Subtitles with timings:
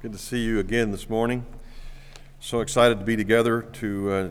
[0.00, 1.44] Good to see you again this morning.
[2.38, 4.28] So excited to be together to uh,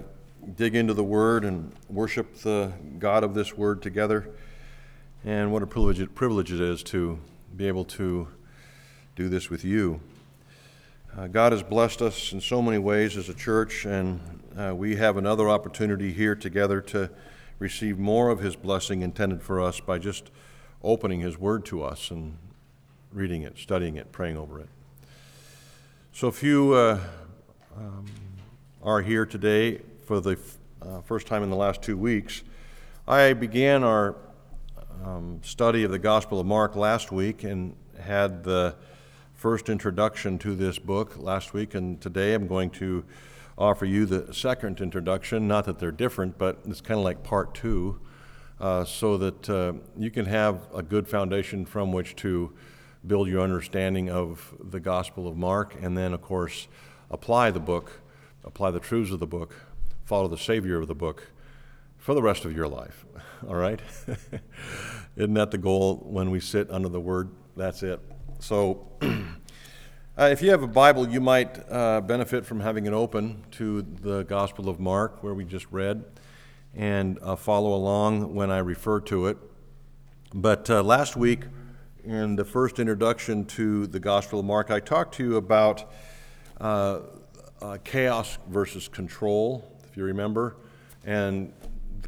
[0.56, 4.30] dig into the Word and worship the God of this Word together.
[5.26, 7.20] And what a privilege it, privilege it is to
[7.54, 8.30] be able to
[9.18, 10.00] do this with you.
[11.18, 14.22] Uh, God has blessed us in so many ways as a church, and
[14.58, 17.10] uh, we have another opportunity here together to
[17.60, 20.32] receive more of His blessing intended for us by just
[20.82, 22.38] opening His Word to us and
[23.12, 24.70] reading it, studying it, praying over it.
[26.18, 27.00] So, if you uh,
[27.78, 28.06] um,
[28.82, 30.40] are here today for the
[30.82, 32.42] uh, first time in the last two weeks,
[33.08, 34.16] I began our
[35.06, 38.74] um, study of the Gospel of Mark last week and had the
[39.36, 43.06] first introduction to this book last week, and today I'm going to
[43.56, 45.48] offer you the second introduction.
[45.48, 48.02] Not that they're different, but it's kind of like part two,
[48.60, 52.54] uh, so that uh, you can have a good foundation from which to
[53.06, 56.68] build your understanding of the Gospel of Mark, and then, of course,
[57.12, 58.02] apply the book,
[58.44, 59.56] apply the truths of the book,
[60.06, 61.32] follow the Savior of the book
[61.98, 63.06] for the rest of your life.
[63.48, 63.82] All right?
[65.16, 67.30] Isn't that the goal when we sit under the Word?
[67.56, 68.00] That's it.
[68.40, 73.44] So, uh, if you have a Bible, you might uh, benefit from having it open
[73.52, 76.04] to the Gospel of Mark, where we just read,
[76.76, 79.38] and uh, follow along when I refer to it.
[80.34, 81.46] But uh, last week,
[82.08, 85.92] in the first introduction to the Gospel of Mark, I talked to you about
[86.62, 87.02] uh,
[87.62, 90.56] uh, chaos versus control, if you remember.
[91.06, 91.52] And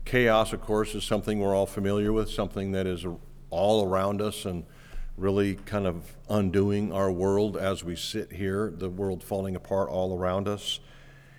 [0.05, 3.05] chaos, of course, is something we're all familiar with, something that is
[3.50, 4.64] all around us and
[5.17, 10.17] really kind of undoing our world as we sit here, the world falling apart all
[10.17, 10.80] around us.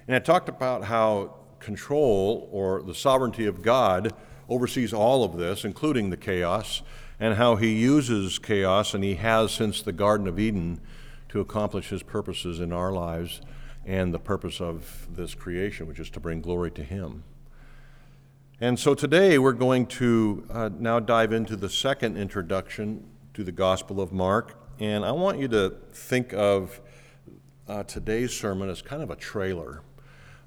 [0.07, 4.13] And I talked about how control or the sovereignty of God
[4.51, 6.83] oversees all of this, including the chaos
[7.21, 10.81] and how he uses chaos, and he has since the Garden of Eden,
[11.29, 13.43] to accomplish his purposes in our lives
[13.87, 17.23] and the purpose of this creation, which is to bring glory to him.
[18.61, 23.53] And so today we're going to uh, now dive into the second introduction to the
[23.53, 24.59] Gospel of Mark.
[24.81, 26.81] And I want you to think of
[27.69, 29.83] uh, today's sermon as kind of a trailer.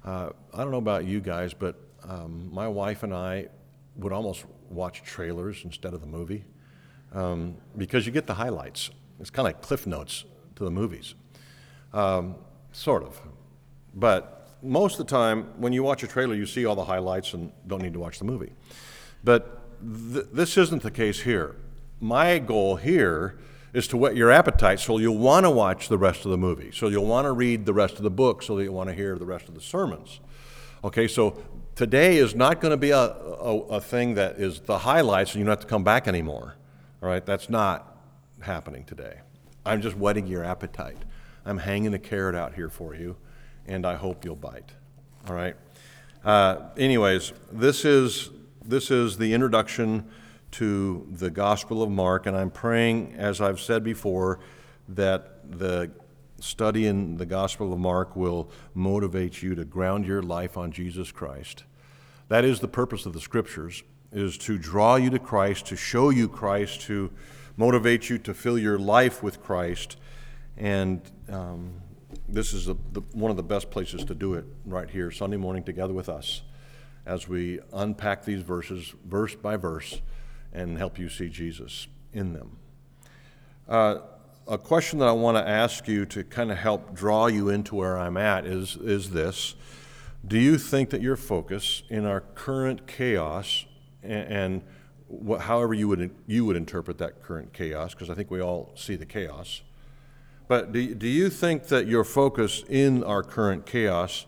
[0.04, 1.76] Uh, I don't know about you guys, but
[2.06, 3.48] um, my wife and I
[3.96, 6.44] would almost watch trailers instead of the movie
[7.14, 8.90] um, because you get the highlights.
[9.20, 10.24] It's kind of like cliff notes
[10.56, 11.14] to the movies,
[11.92, 12.34] um,
[12.72, 13.20] sort of.
[13.94, 17.34] But most of the time, when you watch a trailer, you see all the highlights
[17.34, 18.52] and don't need to watch the movie.
[19.22, 19.60] But
[20.12, 21.56] th- this isn't the case here.
[22.00, 23.38] My goal here
[23.72, 26.70] is to whet your appetite so you'll want to watch the rest of the movie.
[26.72, 28.94] So you'll want to read the rest of the book so that you want to
[28.94, 30.20] hear the rest of the sermons.
[30.82, 31.42] Okay, so
[31.74, 35.40] today is not going to be a, a, a thing that is the highlights and
[35.40, 36.56] you don't have to come back anymore.
[37.04, 37.98] All right, that's not
[38.40, 39.18] happening today.
[39.66, 40.96] I'm just whetting your appetite.
[41.44, 43.16] I'm hanging a carrot out here for you,
[43.66, 44.72] and I hope you'll bite.
[45.28, 45.54] All right.
[46.24, 48.30] Uh, anyways, this is
[48.64, 50.08] this is the introduction
[50.52, 54.40] to the Gospel of Mark, and I'm praying, as I've said before,
[54.88, 55.90] that the
[56.40, 61.12] study in the Gospel of Mark will motivate you to ground your life on Jesus
[61.12, 61.64] Christ.
[62.28, 63.82] That is the purpose of the Scriptures
[64.14, 67.10] is to draw you to Christ, to show you Christ, to
[67.56, 69.96] motivate you to fill your life with Christ.
[70.56, 71.82] And um,
[72.28, 72.74] this is the,
[73.12, 76.42] one of the best places to do it right here, Sunday morning, together with us,
[77.04, 80.00] as we unpack these verses verse by verse
[80.52, 82.56] and help you see Jesus in them.
[83.68, 83.98] Uh,
[84.46, 87.74] a question that I want to ask you to kind of help draw you into
[87.74, 89.54] where I'm at is, is this
[90.26, 93.64] Do you think that your focus in our current chaos
[94.04, 94.62] and,
[95.08, 98.72] what, however you would, you would interpret that current chaos, because I think we all
[98.74, 99.62] see the chaos.
[100.48, 104.26] But do, do you think that your focus in our current chaos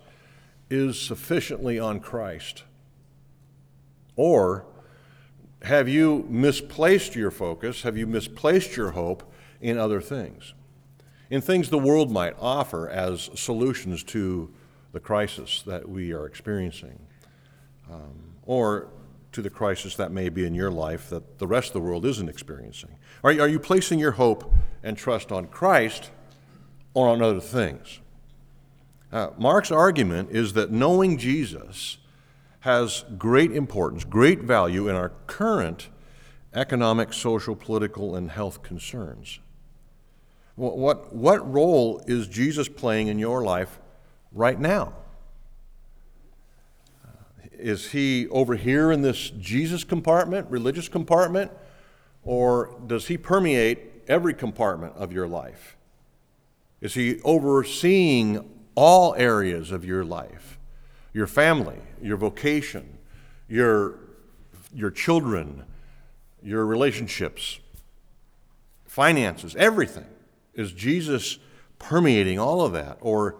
[0.71, 2.65] is sufficiently on Christ?
[4.17, 4.67] Or
[5.63, 7.83] have you misplaced your focus?
[7.83, 10.55] Have you misplaced your hope in other things?
[11.29, 14.53] In things the world might offer as solutions to
[14.93, 16.99] the crisis that we are experiencing?
[17.91, 18.89] Um, or
[19.37, 22.07] to the crisis that may be in your life that the rest of the world
[22.07, 22.97] isn't experiencing?
[23.23, 24.51] Are, are you placing your hope
[24.83, 26.11] and trust on Christ
[26.95, 28.01] or on other things?
[29.13, 31.99] Uh, Mark's argument is that knowing Jesus
[32.61, 35.91] has great importance, great value in our current
[36.55, 39.39] economic, social, political, and health concerns.
[40.55, 43.81] What, what, what role is Jesus playing in your life
[44.33, 44.95] right now?
[47.59, 51.51] Is he over here in this Jesus compartment, religious compartment,
[52.23, 55.77] or does he permeate every compartment of your life?
[56.81, 60.59] Is He overseeing all areas of your life?
[61.13, 62.99] Your family, your vocation,
[63.49, 63.99] your,
[64.75, 65.65] your children,
[66.43, 67.59] your relationships,
[68.85, 70.07] finances, everything.
[70.55, 71.39] Is Jesus
[71.79, 72.99] permeating all of that?
[73.01, 73.37] Or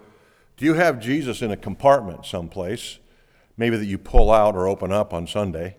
[0.57, 2.99] do you have Jesus in a compartment someplace,
[3.57, 5.77] maybe that you pull out or open up on Sunday,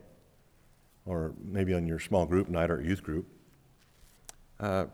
[1.06, 3.28] or maybe on your small group night or youth group?
[4.60, 4.86] Uh,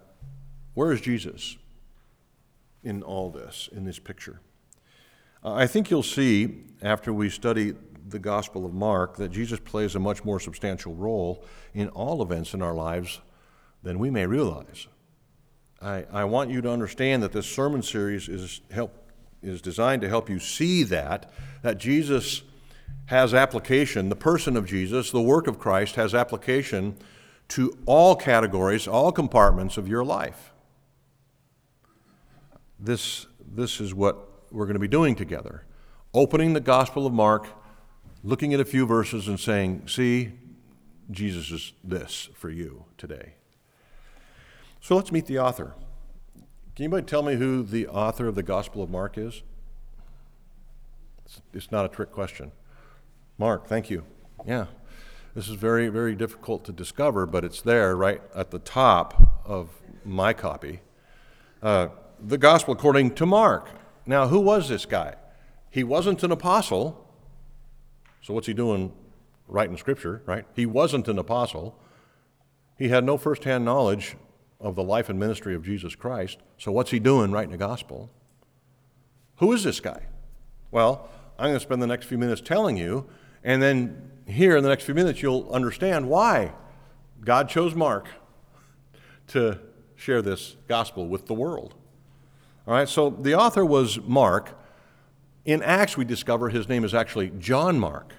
[0.73, 1.57] where is Jesus
[2.83, 4.41] in all this, in this picture?
[5.43, 7.73] Uh, I think you'll see after we study
[8.07, 11.43] the Gospel of Mark that Jesus plays a much more substantial role
[11.73, 13.21] in all events in our lives
[13.81, 14.87] than we may realize.
[15.81, 18.99] I, I want you to understand that this sermon series is help
[19.41, 21.29] is designed to help you see that,
[21.63, 22.43] that Jesus
[23.07, 26.95] has application, the person of Jesus, the work of Christ has application
[27.49, 30.53] to all categories, all compartments of your life.
[32.79, 34.17] This, this is what
[34.51, 35.65] we're going to be doing together.
[36.13, 37.47] Opening the Gospel of Mark,
[38.23, 40.31] looking at a few verses and saying, See,
[41.11, 43.33] Jesus is this for you today.
[44.79, 45.75] So let's meet the author.
[46.75, 49.43] Can anybody tell me who the author of the Gospel of Mark is?
[51.25, 52.51] It's, it's not a trick question.
[53.37, 54.05] Mark, thank you.
[54.45, 54.67] Yeah.
[55.35, 59.69] This is very, very difficult to discover, but it's there right at the top of
[60.05, 60.81] my copy.
[61.61, 61.87] Uh,
[62.19, 63.69] the Gospel according to Mark.
[64.05, 65.15] Now, who was this guy?
[65.69, 67.09] He wasn't an apostle.
[68.21, 68.93] So, what's he doing
[69.47, 70.45] writing Scripture, right?
[70.55, 71.79] He wasn't an apostle.
[72.77, 74.15] He had no firsthand knowledge
[74.59, 76.39] of the life and ministry of Jesus Christ.
[76.57, 78.11] So, what's he doing writing the gospel?
[79.37, 80.03] Who is this guy?
[80.69, 81.09] Well,
[81.39, 83.07] I'm going to spend the next few minutes telling you,
[83.43, 86.53] and then here in the next few minutes, you'll understand why
[87.23, 88.07] God chose Mark
[89.27, 89.59] to
[89.95, 91.75] share this gospel with the world.
[92.67, 94.57] All right, so the author was Mark.
[95.45, 98.13] In Acts, we discover his name is actually John Mark.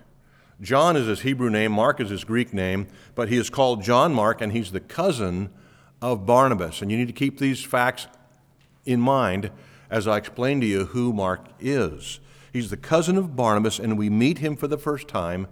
[0.61, 4.15] John is his Hebrew name, Mark is his Greek name, but he is called John
[4.15, 5.51] Mark, and he's the cousin
[6.01, 6.81] of Barnabas.
[6.81, 8.07] And you need to keep these facts
[8.85, 9.51] in mind
[9.91, 12.21] as I explain to you who Mark is.
[12.55, 15.49] He's the cousin of Barnabas, and we meet him for the first time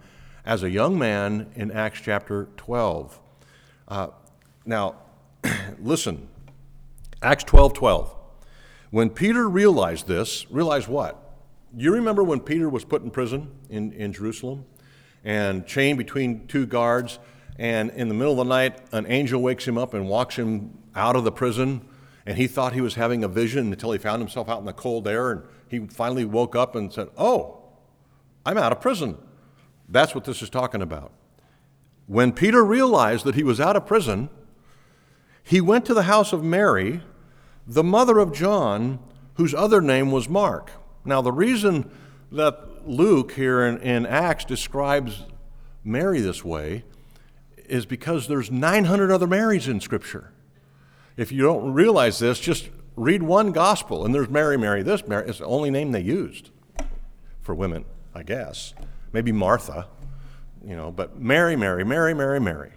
[0.46, 3.20] as a young man in Acts chapter 12.
[3.88, 4.06] Uh,
[4.64, 4.94] now,
[5.80, 6.28] listen,
[7.20, 8.14] Acts 12 12.
[8.90, 11.34] When Peter realized this, realized what?
[11.76, 14.64] You remember when Peter was put in prison in, in Jerusalem
[15.24, 17.18] and chained between two guards?
[17.58, 20.78] and in the middle of the night, an angel wakes him up and walks him
[20.94, 21.86] out of the prison.
[22.24, 24.72] And he thought he was having a vision until he found himself out in the
[24.72, 25.30] cold air.
[25.32, 27.62] And he finally woke up and said, Oh,
[28.44, 29.16] I'm out of prison.
[29.88, 31.12] That's what this is talking about.
[32.06, 34.28] When Peter realized that he was out of prison,
[35.42, 37.00] he went to the house of Mary,
[37.66, 38.98] the mother of John,
[39.34, 40.72] whose other name was Mark.
[41.06, 41.90] Now, the reason
[42.30, 45.24] that Luke here in, in Acts describes
[45.82, 46.84] Mary this way
[47.66, 50.32] is because there's 900 other Marys in Scripture.
[51.16, 55.28] If you don't realize this, just read one gospel, and there's Mary, Mary, this Mary.
[55.28, 56.50] It's the only name they used
[57.40, 57.84] for women,
[58.14, 58.74] I guess.
[59.12, 59.88] Maybe Martha,
[60.64, 62.72] you know, but Mary, Mary, Mary, Mary, Mary.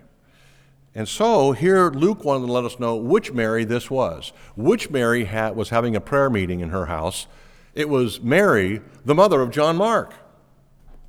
[0.93, 4.31] And so here Luke wanted to let us know which Mary this was.
[4.55, 7.27] Which Mary had, was having a prayer meeting in her house.
[7.73, 10.13] It was Mary, the mother of John Mark.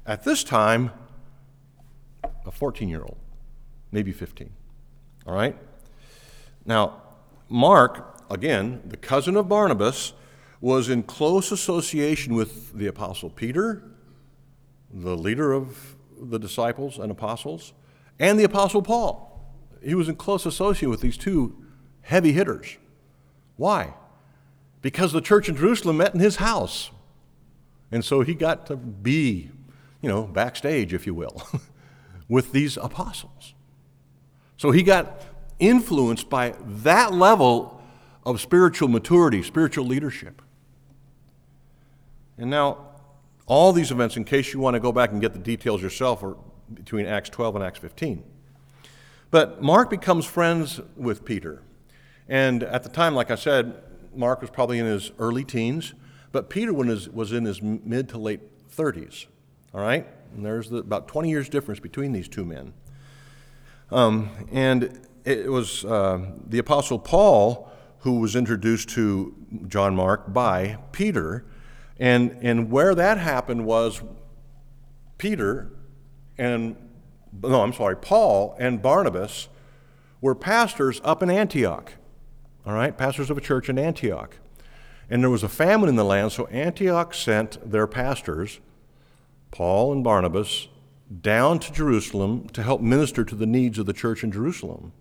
[0.05, 0.91] At this time,
[2.45, 3.17] a 14 year old
[3.97, 4.51] maybe 15.
[5.27, 5.57] All right?
[6.65, 7.03] Now,
[7.49, 10.13] Mark, again, the cousin of Barnabas,
[10.61, 13.83] was in close association with the Apostle Peter,
[14.93, 17.73] the leader of the disciples and apostles,
[18.19, 19.55] and the Apostle Paul.
[19.83, 21.57] He was in close association with these two
[22.03, 22.79] heavy hitters.
[23.57, 23.95] Why?
[24.83, 26.91] Because the church in Jerusalem met in his house.
[27.93, 29.51] And so he got to be,
[30.01, 31.43] you know, backstage, if you will,
[32.29, 33.55] with these apostles.
[34.57, 35.23] So he got
[35.59, 37.76] influenced by that level
[38.27, 40.43] of spiritual maturity, spiritual leadership.
[42.37, 42.79] And now,
[43.47, 46.25] all these events, in case you want to go back and get the details yourself,
[46.25, 46.37] are
[46.75, 48.25] between Acts 12 and Acts 15.
[49.31, 51.63] But Mark becomes friends with Peter.
[52.29, 53.81] And at the time, like I said,
[54.13, 55.95] Mark was probably in his early teens,
[56.33, 58.41] but Peter was in his mid to late
[58.77, 59.27] 30s.
[59.73, 60.05] All right?
[60.35, 62.73] And there's the, about 20 years difference between these two men.
[63.93, 67.71] Um, and it was uh, the Apostle Paul
[68.07, 69.35] who was introduced to
[69.67, 71.45] John Mark by Peter.
[71.99, 74.01] And, and where that happened was
[75.19, 75.73] Peter
[76.39, 76.77] and,
[77.43, 79.49] no, I'm sorry, Paul and Barnabas
[80.21, 81.95] were pastors up in Antioch.
[82.65, 84.37] All right, pastors of a church in Antioch.
[85.11, 88.61] And there was a famine in the land, so Antioch sent their pastors,
[89.51, 90.69] Paul and Barnabas,
[91.23, 94.93] down to Jerusalem to help minister to the needs of the church in Jerusalem.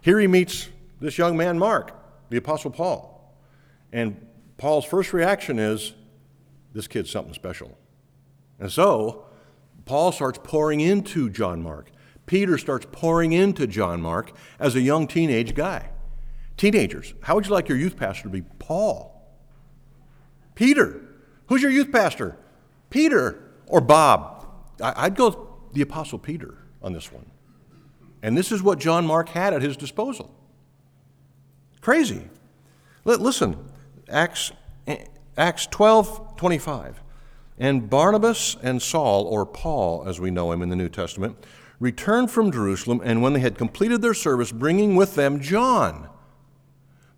[0.00, 1.92] Here he meets this young man, Mark,
[2.28, 3.34] the Apostle Paul.
[3.92, 4.26] And
[4.58, 5.94] Paul's first reaction is,
[6.72, 7.76] This kid's something special.
[8.58, 9.26] And so,
[9.84, 11.90] Paul starts pouring into John Mark.
[12.26, 15.90] Peter starts pouring into John Mark as a young teenage guy.
[16.56, 18.42] Teenagers, how would you like your youth pastor to be?
[18.58, 19.12] Paul.
[20.54, 21.02] Peter.
[21.46, 22.36] Who's your youth pastor?
[22.90, 24.46] Peter or Bob.
[24.80, 27.26] I'd go the Apostle Peter on this one.
[28.22, 30.34] And this is what John Mark had at his disposal.
[31.86, 32.28] Crazy.
[33.04, 33.56] Listen,
[34.08, 34.50] Acts,
[35.36, 37.00] Acts 12 25.
[37.58, 41.36] And Barnabas and Saul, or Paul as we know him in the New Testament,
[41.78, 46.08] returned from Jerusalem, and when they had completed their service, bringing with them John.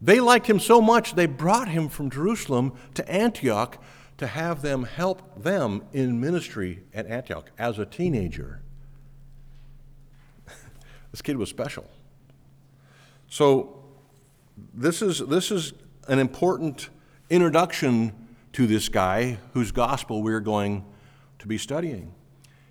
[0.03, 3.83] They liked him so much, they brought him from Jerusalem to Antioch
[4.19, 8.61] to have them help them in ministry at Antioch as a teenager.
[11.11, 11.89] this kid was special.
[13.31, 13.78] So,
[14.75, 15.73] this is, this is
[16.09, 16.89] an important
[17.31, 18.13] introduction
[18.53, 20.85] to this guy whose gospel we're going
[21.39, 22.15] to be studying.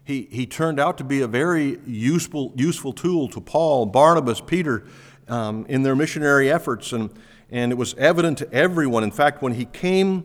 [0.04, 4.86] He, he turned out to be a very useful, useful tool to Paul, Barnabas, Peter
[5.28, 7.10] um, in their missionary efforts, and,
[7.52, 9.04] and it was evident to everyone.
[9.04, 10.24] In fact, when he came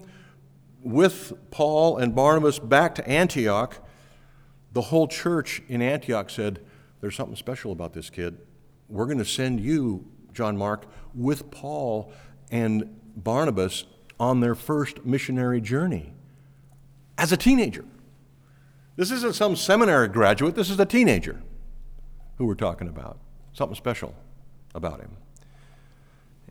[0.83, 3.85] with Paul and Barnabas back to Antioch,
[4.73, 6.61] the whole church in Antioch said,
[7.00, 8.38] There's something special about this kid.
[8.88, 12.12] We're going to send you, John Mark, with Paul
[12.51, 13.85] and Barnabas
[14.19, 16.12] on their first missionary journey
[17.19, 17.85] as a teenager.
[18.97, 21.43] This isn't some seminary graduate, this is a teenager
[22.37, 23.19] who we're talking about.
[23.53, 24.15] Something special
[24.75, 25.17] about him.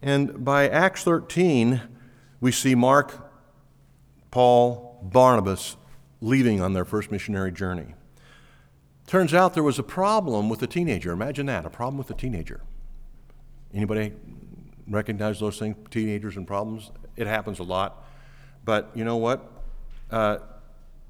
[0.01, 1.81] And by Acts 13,
[2.39, 3.31] we see Mark
[4.31, 5.75] Paul, Barnabas
[6.21, 7.95] leaving on their first missionary journey.
[9.05, 11.11] Turns out there was a problem with the teenager.
[11.11, 12.61] Imagine that, a problem with the teenager.
[13.73, 14.13] Anybody
[14.87, 16.91] recognize those things, teenagers and problems?
[17.15, 18.05] It happens a lot.
[18.65, 19.49] But you know what?
[20.09, 20.37] Uh,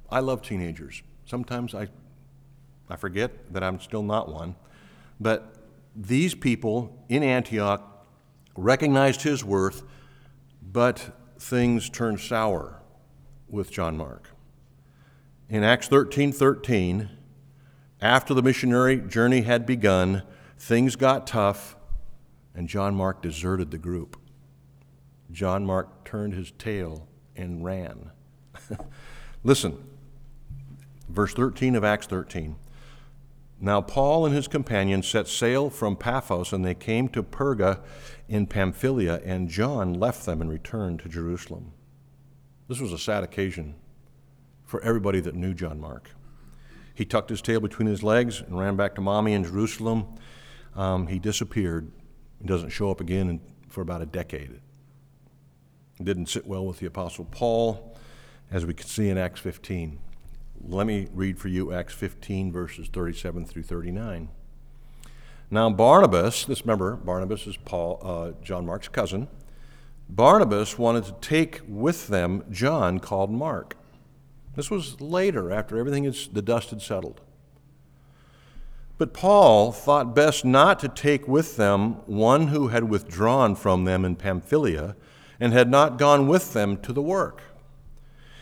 [0.10, 1.02] I love teenagers.
[1.26, 1.88] Sometimes I,
[2.90, 4.56] I forget that I'm still not one.
[5.20, 5.56] But
[5.96, 8.06] these people in Antioch
[8.56, 9.84] recognized his worth,
[10.62, 12.82] but things turned sour
[13.50, 14.30] with John Mark.
[15.50, 17.10] In Acts 13 13,
[18.02, 20.24] after the missionary journey had begun,
[20.58, 21.76] things got tough,
[22.56, 24.18] and John Mark deserted the group.
[25.32, 28.12] John Mark turned his tail and ran.
[29.44, 29.78] Listen,
[31.10, 32.56] verse 13 of Acts 13.
[33.60, 37.80] Now Paul and his companions set sail from Paphos, and they came to Perga
[38.28, 41.72] in Pamphylia, and John left them and returned to Jerusalem.
[42.68, 43.76] This was a sad occasion
[44.66, 46.10] for everybody that knew John Mark.
[46.96, 50.08] He tucked his tail between his legs and ran back to mommy in Jerusalem.
[50.76, 51.92] Um, he disappeared.
[52.42, 54.52] He doesn't show up again in, for about a decade.
[56.00, 57.96] It didn't sit well with the Apostle Paul,
[58.50, 60.00] as we can see in Acts 15.
[60.64, 64.30] Let me read for you Acts 15, verses 37 through 39.
[65.52, 69.28] Now, Barnabas, this remember, Barnabas is Paul, uh, John Mark's cousin.
[70.10, 73.76] Barnabas wanted to take with them John called Mark.
[74.56, 77.22] This was later, after everything is, the dust had settled.
[79.02, 84.06] But Paul thought best not to take with them one who had withdrawn from them
[84.06, 84.96] in Pamphylia
[85.40, 87.42] and had not gone with them to the work.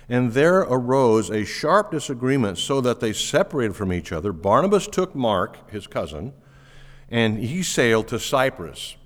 [0.09, 4.33] And there arose a sharp disagreement so that they separated from each other.
[4.33, 6.33] Barnabas took Mark, his cousin,
[7.09, 8.97] and he sailed to Cyprus.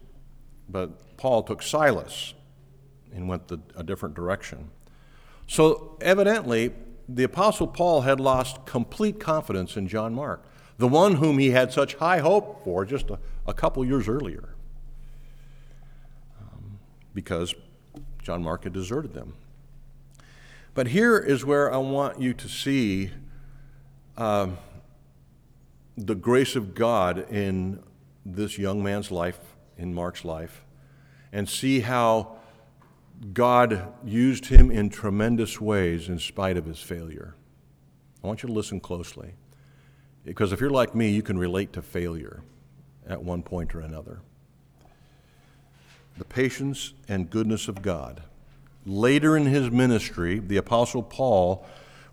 [0.67, 2.33] But Paul took Silas
[3.13, 4.71] and went the, a different direction.
[5.45, 6.73] So, evidently,
[7.07, 10.43] the Apostle Paul had lost complete confidence in John Mark,
[10.77, 14.55] the one whom he had such high hope for just a, a couple years earlier,
[16.41, 16.79] um,
[17.13, 17.53] because
[18.21, 19.33] John Mark had deserted them.
[20.73, 23.11] But here is where I want you to see
[24.17, 24.57] um,
[25.95, 27.83] the grace of God in
[28.25, 29.39] this young man's life,
[29.77, 30.63] in Mark's life,
[31.31, 32.37] and see how
[33.33, 37.35] God used him in tremendous ways in spite of his failure.
[38.23, 39.33] I want you to listen closely.
[40.25, 42.41] Because if you're like me, you can relate to failure
[43.07, 44.21] at one point or another.
[46.17, 48.23] The patience and goodness of God.
[48.85, 51.65] Later in his ministry, the Apostle Paul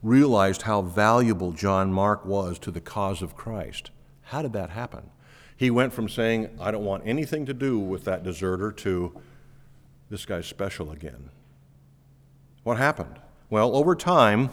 [0.02, 3.90] realized how valuable John Mark was to the cause of Christ.
[4.22, 5.10] How did that happen?
[5.56, 9.20] He went from saying, I don't want anything to do with that deserter, to
[10.08, 11.28] this guy's special again.
[12.62, 13.18] What happened?
[13.50, 14.50] Well, over time,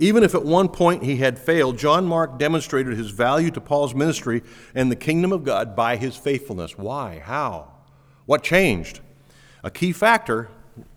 [0.00, 3.94] even if at one point he had failed, John Mark demonstrated his value to Paul's
[3.94, 4.42] ministry
[4.74, 6.78] and the kingdom of God by his faithfulness.
[6.78, 7.18] Why?
[7.22, 7.70] How?
[8.24, 9.00] What changed?
[9.62, 10.48] A key factor,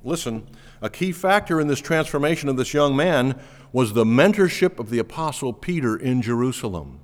[0.06, 0.48] listen,
[0.82, 3.38] a key factor in this transformation of this young man
[3.74, 7.02] was the mentorship of the Apostle Peter in Jerusalem.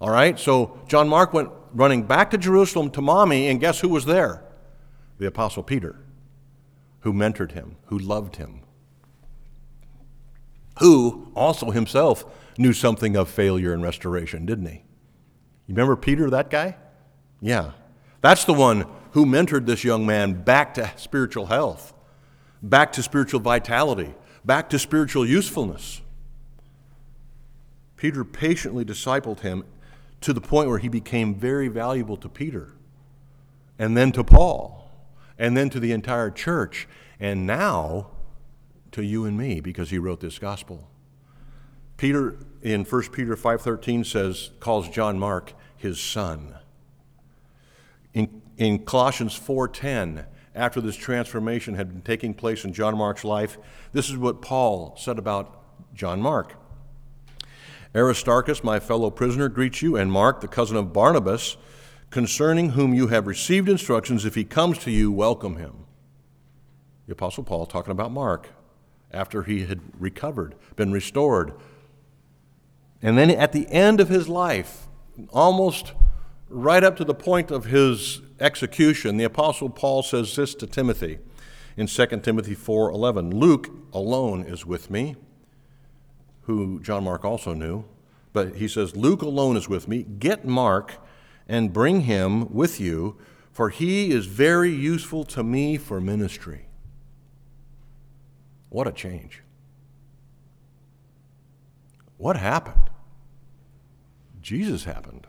[0.00, 3.90] All right, so John Mark went running back to Jerusalem to mommy, and guess who
[3.90, 4.42] was there?
[5.18, 5.96] The Apostle Peter,
[7.00, 8.60] who mentored him, who loved him,
[10.78, 12.24] who also himself
[12.58, 14.84] knew something of failure and restoration, didn't he?
[15.66, 16.76] You remember Peter, that guy?
[17.40, 17.72] Yeah.
[18.20, 21.94] That's the one who mentored this young man back to spiritual health,
[22.62, 24.14] back to spiritual vitality,
[24.44, 26.02] back to spiritual usefulness.
[27.96, 29.64] Peter patiently discipled him
[30.20, 32.74] to the point where he became very valuable to Peter,
[33.78, 34.90] and then to Paul,
[35.38, 38.10] and then to the entire church, and now
[38.96, 40.88] to you and me because he wrote this gospel.
[41.98, 46.54] Peter in 1 Peter 5:13 says calls John Mark his son.
[48.14, 50.24] In, in Colossians 4:10,
[50.54, 53.58] after this transformation had been taking place in John Mark's life,
[53.92, 55.62] this is what Paul said about
[55.94, 56.54] John Mark.
[57.94, 61.58] Aristarchus, my fellow prisoner, greets you, and Mark, the cousin of Barnabas,
[62.08, 64.24] concerning whom you have received instructions.
[64.24, 65.84] If he comes to you, welcome him.
[67.06, 68.55] The Apostle Paul talking about Mark
[69.16, 71.54] after he had recovered, been restored.
[73.02, 74.86] And then at the end of his life,
[75.30, 75.94] almost
[76.48, 81.18] right up to the point of his execution, the apostle Paul says this to Timothy
[81.76, 85.16] in 2 Timothy 4:11, Luke alone is with me,
[86.42, 87.84] who John Mark also knew,
[88.32, 90.02] but he says Luke alone is with me.
[90.02, 90.94] Get Mark
[91.48, 93.16] and bring him with you,
[93.52, 96.65] for he is very useful to me for ministry.
[98.76, 99.42] What a change.
[102.18, 102.90] What happened?
[104.42, 105.26] Jesus happened.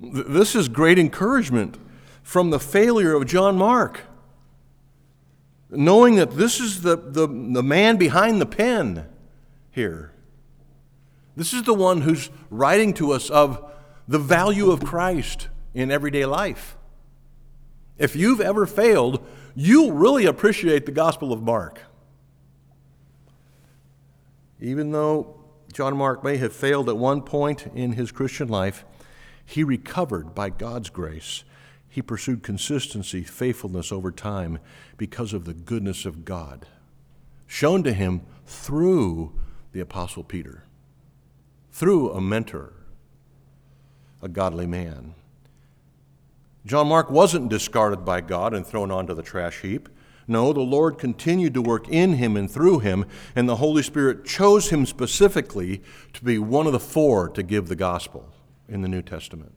[0.00, 1.76] this is great encouragement
[2.22, 4.04] from the failure of John Mark.
[5.68, 9.06] Knowing that this is the, the, the man behind the pen
[9.70, 10.14] here.
[11.36, 13.70] This is the one who's writing to us of
[14.08, 16.78] the value of Christ in everyday life.
[17.98, 19.22] If you've ever failed,
[19.60, 21.80] you'll really appreciate the Gospel of Mark.
[24.58, 25.38] Even though
[25.70, 28.86] John Mark may have failed at one point in his Christian life,
[29.44, 31.44] he recovered by God's grace.
[31.90, 34.60] He pursued consistency, faithfulness over time
[34.96, 36.66] because of the goodness of God,
[37.46, 39.32] shown to him through
[39.72, 40.64] the Apostle Peter,
[41.70, 42.72] through a mentor,
[44.22, 45.14] a godly man.
[46.66, 49.88] John Mark wasn't discarded by God and thrown onto the trash heap.
[50.28, 54.24] No, the Lord continued to work in him and through him, and the Holy Spirit
[54.24, 58.28] chose him specifically to be one of the four to give the gospel
[58.68, 59.52] in the New Testament.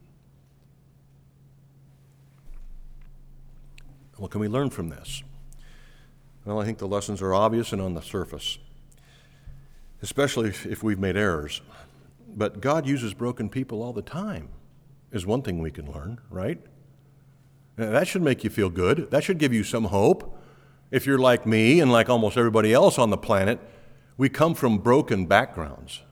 [4.18, 5.22] What can we learn from this?
[6.46, 8.58] Well, I think the lessons are obvious and on the surface,
[10.02, 11.62] especially if we've made errors.
[12.36, 14.50] But God uses broken people all the time,
[15.12, 16.60] is one thing we can learn, right?
[17.76, 19.10] That should make you feel good.
[19.12, 20.38] That should give you some hope.
[20.92, 23.60] If you're like me and like almost everybody else on the planet,
[24.16, 26.04] we come from broken backgrounds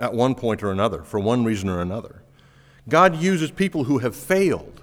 [0.00, 2.24] at one point or another, for one reason or another.
[2.88, 4.82] God uses people who have failed.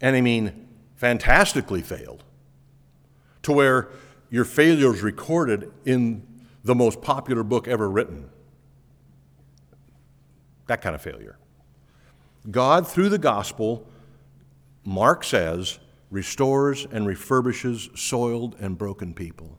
[0.00, 2.22] And I mean, fantastically failed,
[3.42, 3.88] to where
[4.30, 6.22] your failure is recorded in
[6.62, 8.30] the most popular book ever written.
[10.68, 11.36] That kind of failure.
[12.48, 13.86] God, through the gospel,
[14.84, 15.78] Mark says,
[16.10, 19.58] restores and refurbishes soiled and broken people.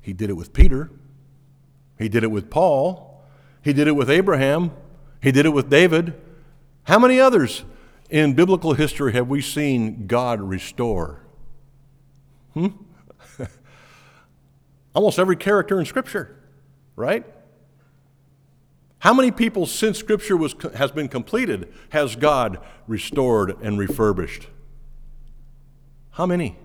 [0.00, 0.90] He did it with Peter.
[1.98, 3.22] He did it with Paul.
[3.62, 4.70] He did it with Abraham.
[5.22, 6.12] He did it with David.
[6.84, 7.64] How many others
[8.10, 11.22] in biblical history have we seen God restore?
[12.52, 12.68] Hmm?
[14.94, 16.36] Almost every character in Scripture
[16.96, 17.24] right?
[18.98, 24.48] How many people since Scripture was, has been completed has God restored and refurbished?
[26.12, 26.56] How many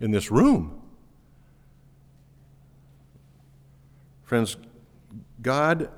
[0.00, 0.82] in this room?
[4.24, 4.56] Friends,
[5.40, 5.88] God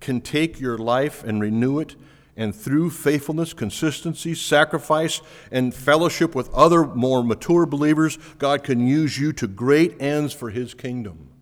[0.00, 1.94] can take your life and renew it,
[2.36, 5.20] and through faithfulness, consistency, sacrifice,
[5.52, 10.50] and fellowship with other more mature believers, God can use you to great ends for
[10.50, 11.33] His kingdom.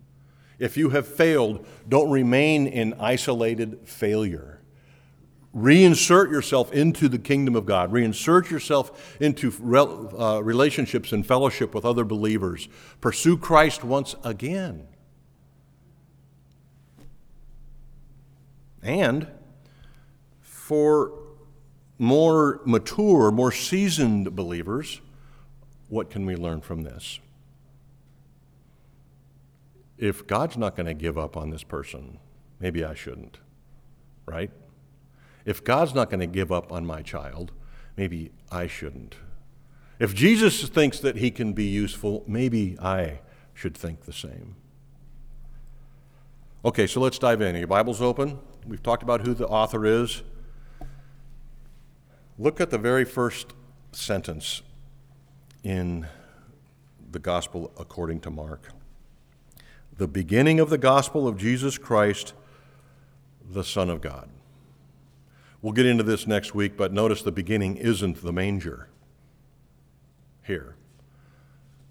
[0.63, 4.61] If you have failed, don't remain in isolated failure.
[5.55, 11.85] reinsert yourself into the kingdom of God, reinsert yourself into uh, relationships and fellowship with
[11.85, 12.67] other believers,
[13.01, 14.87] pursue Christ once again.
[18.81, 19.27] And
[20.41, 21.13] for
[21.99, 24.99] more mature, more seasoned believers,
[25.87, 27.19] what can we learn from this?
[29.97, 32.19] If God's not going to give up on this person,
[32.59, 33.39] maybe I shouldn't,
[34.25, 34.51] right?
[35.45, 37.51] If God's not going to give up on my child,
[37.95, 39.15] maybe I shouldn't.
[39.99, 43.19] If Jesus thinks that he can be useful, maybe I
[43.53, 44.55] should think the same.
[46.65, 47.55] Okay, so let's dive in.
[47.55, 48.39] Your Bible's open.
[48.65, 50.23] We've talked about who the author is.
[52.39, 53.53] Look at the very first
[53.91, 54.61] sentence
[55.63, 56.07] in
[57.11, 58.69] the Gospel according to Mark.
[59.97, 62.33] The beginning of the gospel of Jesus Christ,
[63.49, 64.29] the Son of God.
[65.61, 68.89] We'll get into this next week, but notice the beginning isn't the manger
[70.43, 70.75] here.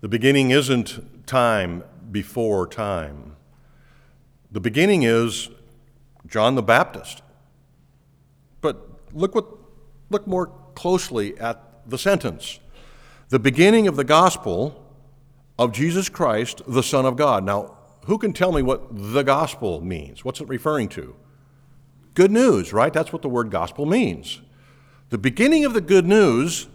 [0.01, 3.37] The beginning isn't time before time.
[4.51, 5.49] The beginning is
[6.27, 7.23] John the Baptist.
[8.61, 9.47] But look what
[10.11, 12.61] look more closely at the sentence.
[13.31, 14.85] The beginning of the gospel
[15.59, 17.45] of Jesus Christ, the Son of God.
[17.45, 20.25] Now, who can tell me what the gospel means?
[20.25, 21.15] What's it referring to?
[22.15, 22.93] Good news, right?
[22.93, 24.41] That's what the word gospel means.
[25.11, 26.69] The beginning of the good news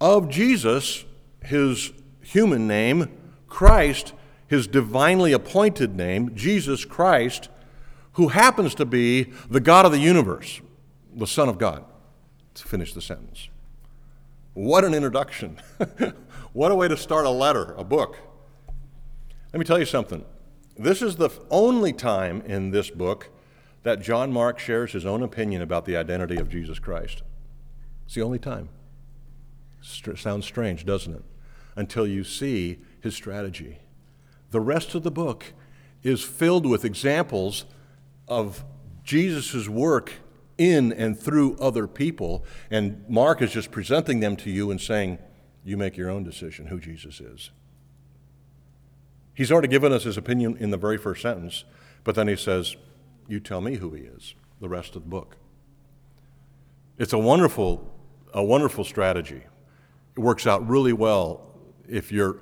[0.00, 1.04] of Jesus,
[1.42, 3.08] his human name,
[3.48, 4.14] Christ,
[4.48, 7.48] his divinely appointed name, Jesus Christ,
[8.12, 10.60] who happens to be the God of the universe,
[11.14, 11.84] the Son of God.
[12.54, 13.50] To finish the sentence.
[14.54, 15.60] What an introduction.
[16.54, 18.16] what a way to start a letter, a book.
[19.56, 20.22] Let me tell you something.
[20.76, 23.30] This is the only time in this book
[23.84, 27.22] that John Mark shares his own opinion about the identity of Jesus Christ.
[28.04, 28.68] It's the only time.
[29.80, 31.22] Sounds strange, doesn't it?
[31.74, 33.78] Until you see his strategy.
[34.50, 35.54] The rest of the book
[36.02, 37.64] is filled with examples
[38.28, 38.62] of
[39.04, 40.12] Jesus' work
[40.58, 45.16] in and through other people, and Mark is just presenting them to you and saying,
[45.64, 47.52] You make your own decision who Jesus is.
[49.36, 51.64] He's already given us his opinion in the very first sentence,
[52.04, 52.74] but then he says,
[53.28, 55.36] you tell me who he is, the rest of the book.
[56.96, 57.94] It's a wonderful,
[58.32, 59.42] a wonderful strategy.
[60.16, 61.54] It works out really well
[61.86, 62.38] if you're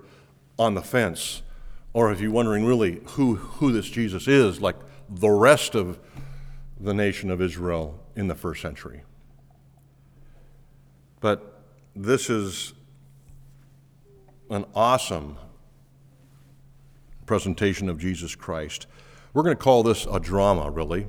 [0.56, 1.42] on the fence
[1.94, 4.76] or if you're wondering really who, who this Jesus is, like
[5.08, 5.98] the rest of
[6.78, 9.02] the nation of Israel in the first century.
[11.18, 11.60] But
[11.96, 12.72] this is
[14.48, 15.38] an awesome
[17.26, 18.86] presentation of Jesus Christ.
[19.32, 21.06] We're going to call this a drama, really.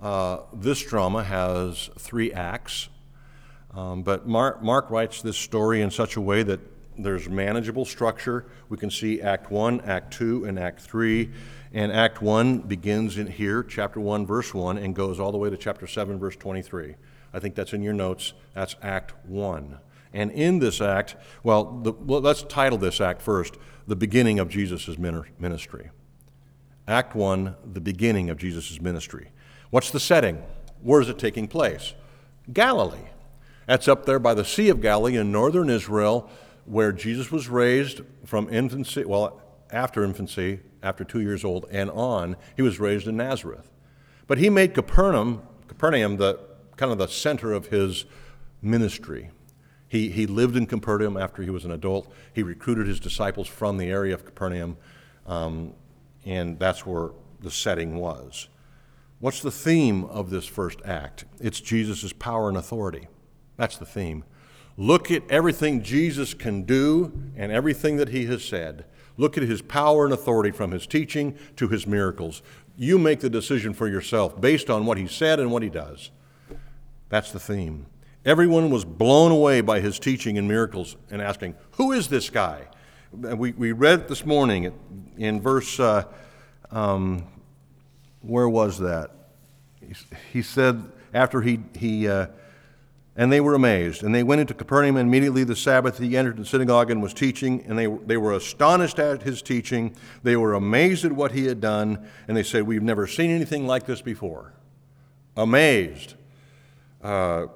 [0.00, 2.88] Uh, this drama has three acts,
[3.74, 6.60] um, but Mark, Mark writes this story in such a way that
[6.96, 8.46] there's manageable structure.
[8.68, 11.30] We can see Act 1, Act 2, and Act 3.
[11.72, 15.50] And Act 1 begins in here, chapter 1, verse 1, and goes all the way
[15.50, 16.94] to chapter 7, verse 23.
[17.32, 18.32] I think that's in your notes.
[18.54, 19.78] That's Act 1.
[20.12, 24.48] And in this act, well, the, well let's title this act first The Beginning of
[24.48, 25.90] Jesus' Ministry.
[26.86, 29.30] Act 1, the beginning of Jesus' ministry.
[29.70, 30.42] What's the setting?
[30.82, 31.94] Where is it taking place?
[32.52, 33.08] Galilee.
[33.66, 36.28] That's up there by the Sea of Galilee in northern Israel,
[36.66, 42.36] where Jesus was raised from infancy, well, after infancy, after two years old and on,
[42.54, 43.70] he was raised in Nazareth.
[44.26, 46.38] But he made Capernaum, Capernaum the
[46.76, 48.04] kind of the center of his
[48.60, 49.30] ministry.
[49.94, 52.12] He, he lived in Capernaum after he was an adult.
[52.32, 54.76] He recruited his disciples from the area of Capernaum.
[55.24, 55.72] Um,
[56.24, 58.48] and that's where the setting was.
[59.20, 61.26] What's the theme of this first act?
[61.40, 63.06] It's Jesus' power and authority.
[63.56, 64.24] That's the theme.
[64.76, 68.86] Look at everything Jesus can do and everything that he has said.
[69.16, 72.42] Look at his power and authority from his teaching to his miracles.
[72.76, 76.10] You make the decision for yourself based on what he said and what he does.
[77.10, 77.86] That's the theme.
[78.24, 82.68] Everyone was blown away by his teaching and miracles and asking, Who is this guy?
[83.12, 84.72] we, we read this morning
[85.16, 86.04] in verse, uh,
[86.70, 87.24] um,
[88.22, 89.10] where was that?
[89.80, 89.94] He,
[90.32, 90.82] he, said,
[91.12, 92.26] after he, he uh,
[93.16, 94.02] and they were amazed.
[94.02, 97.14] And they went into Capernaum, and immediately the Sabbath he entered the synagogue and was
[97.14, 99.94] teaching, and they, they were astonished at his teaching.
[100.22, 103.66] They were amazed at what he had done, and they said, We've never seen anything
[103.66, 104.54] like this before.
[105.36, 106.14] Amazed.
[107.02, 107.46] Uh,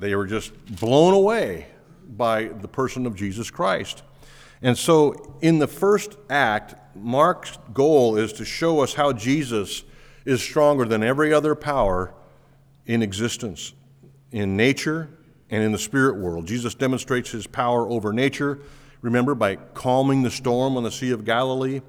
[0.00, 1.66] they were just blown away
[2.16, 4.02] by the person of Jesus Christ.
[4.62, 9.84] And so, in the first act, Mark's goal is to show us how Jesus
[10.24, 12.12] is stronger than every other power
[12.86, 13.72] in existence,
[14.32, 15.08] in nature
[15.50, 16.46] and in the spirit world.
[16.46, 18.58] Jesus demonstrates his power over nature,
[19.00, 21.80] remember, by calming the storm on the Sea of Galilee,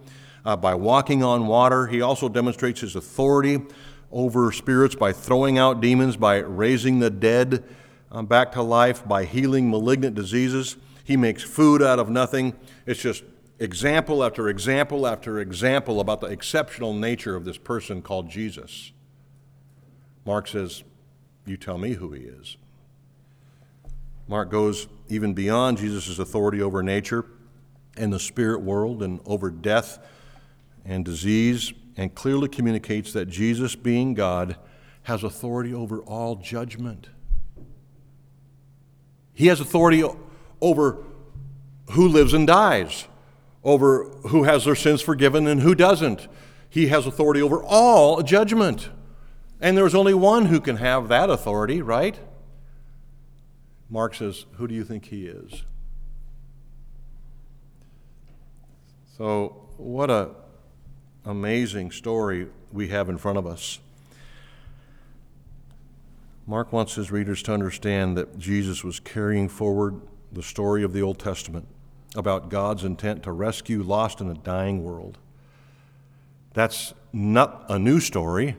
[0.46, 1.88] uh, by walking on water.
[1.88, 3.62] He also demonstrates his authority
[4.12, 7.64] over spirits by throwing out demons, by raising the dead
[8.12, 10.78] um, back to life, by healing malignant diseases.
[11.04, 12.54] He makes food out of nothing.
[12.86, 13.24] It's just
[13.60, 18.92] example after example after example about the exceptional nature of this person called Jesus.
[20.26, 20.84] Mark says,
[21.46, 22.58] You tell me who he is.
[24.28, 27.26] Mark goes even beyond Jesus' authority over nature
[27.98, 30.00] and the spirit world and over death
[30.86, 34.56] and disease, and clearly communicates that Jesus, being God,
[35.04, 37.10] has authority over all judgment.
[39.34, 40.04] He has authority
[40.62, 40.98] over
[41.92, 43.08] who lives and dies,
[43.64, 46.28] over who has their sins forgiven and who doesn't.
[46.70, 48.90] He has authority over all judgment.
[49.60, 52.18] And there's only one who can have that authority, right?
[53.90, 55.64] Mark says, Who do you think he is?
[59.18, 60.32] So, what a
[61.26, 63.80] amazing story we have in front of us.
[66.48, 70.02] Mark wants his readers to understand that Jesus was carrying forward
[70.32, 71.68] the story of the Old Testament
[72.16, 75.18] about God's intent to rescue lost and a dying world.
[76.54, 78.58] That's not a new story.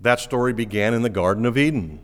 [0.00, 2.00] That story began in the Garden of Eden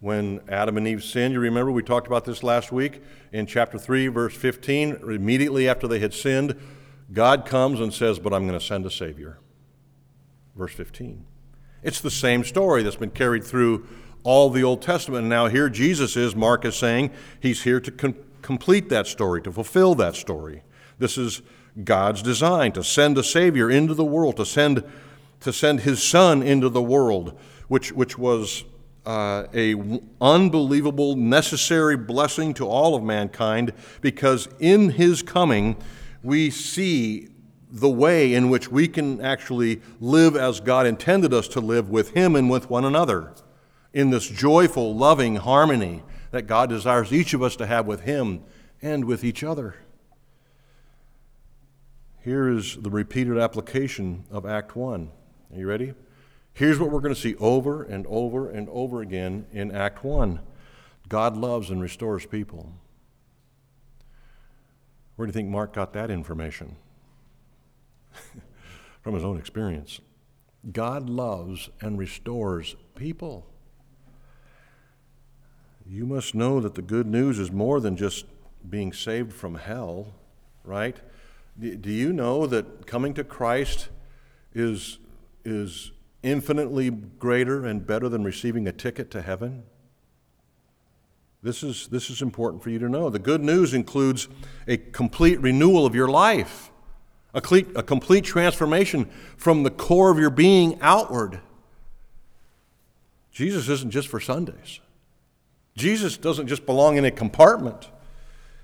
[0.00, 1.32] when Adam and Eve sinned.
[1.32, 5.00] You remember we talked about this last week in chapter 3, verse 15.
[5.04, 6.60] Immediately after they had sinned,
[7.12, 9.38] God comes and says, But I'm going to send a Savior.
[10.56, 11.24] Verse 15.
[11.82, 13.86] It's the same story that's been carried through
[14.24, 15.22] all the Old Testament.
[15.22, 19.42] And now here Jesus is, Mark is saying, he's here to con- complete that story,
[19.42, 20.62] to fulfill that story.
[20.98, 21.42] This is
[21.84, 24.84] God's design to send a Savior into the world, to send,
[25.40, 28.64] to send His Son into the world, which, which was
[29.06, 29.74] uh, a
[30.20, 35.76] unbelievable, necessary blessing to all of mankind, because in His coming,
[36.22, 37.28] we see
[37.70, 42.10] the way in which we can actually live as God intended us to live with
[42.10, 43.32] Him and with one another
[43.92, 48.42] in this joyful, loving harmony that God desires each of us to have with Him
[48.80, 49.76] and with each other.
[52.22, 55.10] Here is the repeated application of Act 1.
[55.52, 55.94] Are you ready?
[56.54, 60.40] Here's what we're going to see over and over and over again in Act 1
[61.08, 62.72] God loves and restores people.
[65.16, 66.76] Where do you think Mark got that information?
[69.02, 70.00] From his own experience.
[70.70, 73.51] God loves and restores people.
[75.92, 78.24] You must know that the good news is more than just
[78.66, 80.14] being saved from hell,
[80.64, 80.96] right?
[81.60, 83.90] Do you know that coming to Christ
[84.54, 84.98] is,
[85.44, 89.64] is infinitely greater and better than receiving a ticket to heaven?
[91.42, 93.10] This is, this is important for you to know.
[93.10, 94.28] The good news includes
[94.66, 96.70] a complete renewal of your life,
[97.34, 101.40] a complete, a complete transformation from the core of your being outward.
[103.30, 104.80] Jesus isn't just for Sundays.
[105.76, 107.88] Jesus doesn't just belong in a compartment.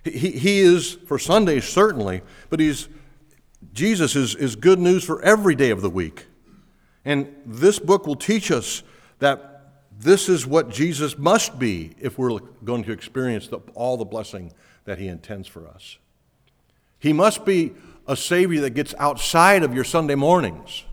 [0.05, 2.89] He, he is for Sundays, certainly, but he's,
[3.73, 6.27] Jesus is, is good news for every day of the week.
[7.05, 8.83] And this book will teach us
[9.19, 9.59] that
[9.99, 14.53] this is what Jesus must be if we're going to experience the, all the blessing
[14.85, 15.99] that he intends for us.
[16.99, 17.73] He must be
[18.07, 20.85] a Savior that gets outside of your Sunday mornings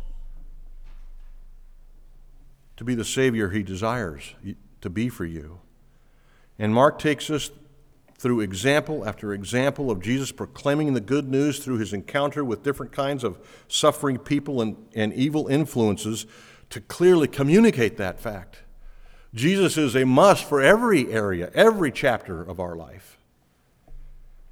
[2.77, 4.33] to be the Savior he desires
[4.81, 5.59] to be for you.
[6.57, 7.51] And Mark takes us
[8.17, 12.91] through example after example of Jesus proclaiming the good news through his encounter with different
[12.91, 13.37] kinds of
[13.67, 16.25] suffering people and, and evil influences
[16.69, 18.63] to clearly communicate that fact.
[19.33, 23.17] Jesus is a must for every area, every chapter of our life.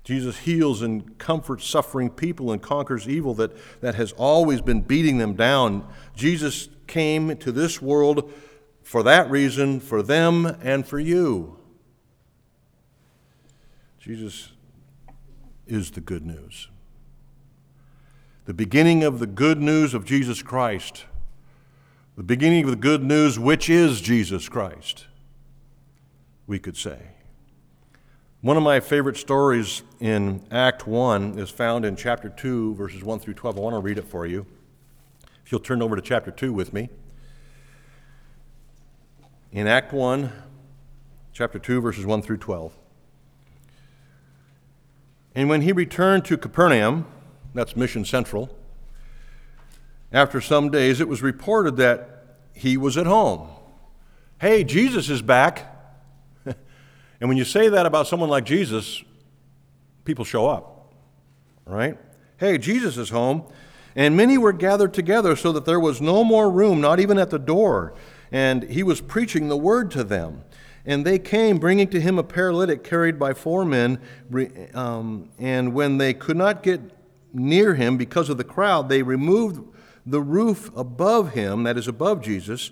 [0.03, 5.17] Jesus heals and comforts suffering people and conquers evil that, that has always been beating
[5.17, 5.87] them down.
[6.13, 8.29] Jesus came to this world
[8.81, 11.57] for that reason, for them and for you.
[14.03, 14.51] Jesus
[15.65, 16.67] is the good news.
[18.43, 21.05] The beginning of the good news of Jesus Christ.
[22.17, 25.05] The beginning of the good news, which is Jesus Christ,
[26.47, 26.99] we could say.
[28.41, 33.19] One of my favorite stories in Act 1 is found in chapter 2, verses 1
[33.19, 33.57] through 12.
[33.57, 34.45] I want to read it for you.
[35.45, 36.89] If you'll turn over to chapter 2 with me.
[39.53, 40.29] In Act 1,
[41.31, 42.73] chapter 2, verses 1 through 12.
[45.35, 47.05] And when he returned to Capernaum,
[47.53, 48.55] that's Mission Central,
[50.11, 53.49] after some days, it was reported that he was at home.
[54.39, 55.75] Hey, Jesus is back.
[56.45, 59.03] and when you say that about someone like Jesus,
[60.05, 60.93] people show up,
[61.65, 61.97] right?
[62.37, 63.43] Hey, Jesus is home.
[63.95, 67.29] And many were gathered together so that there was no more room, not even at
[67.29, 67.93] the door.
[68.31, 70.43] And he was preaching the word to them.
[70.85, 74.01] And they came, bringing to him a paralytic carried by four men.
[74.73, 76.81] Um, and when they could not get
[77.33, 79.65] near him because of the crowd, they removed
[80.05, 82.71] the roof above him, that is, above Jesus.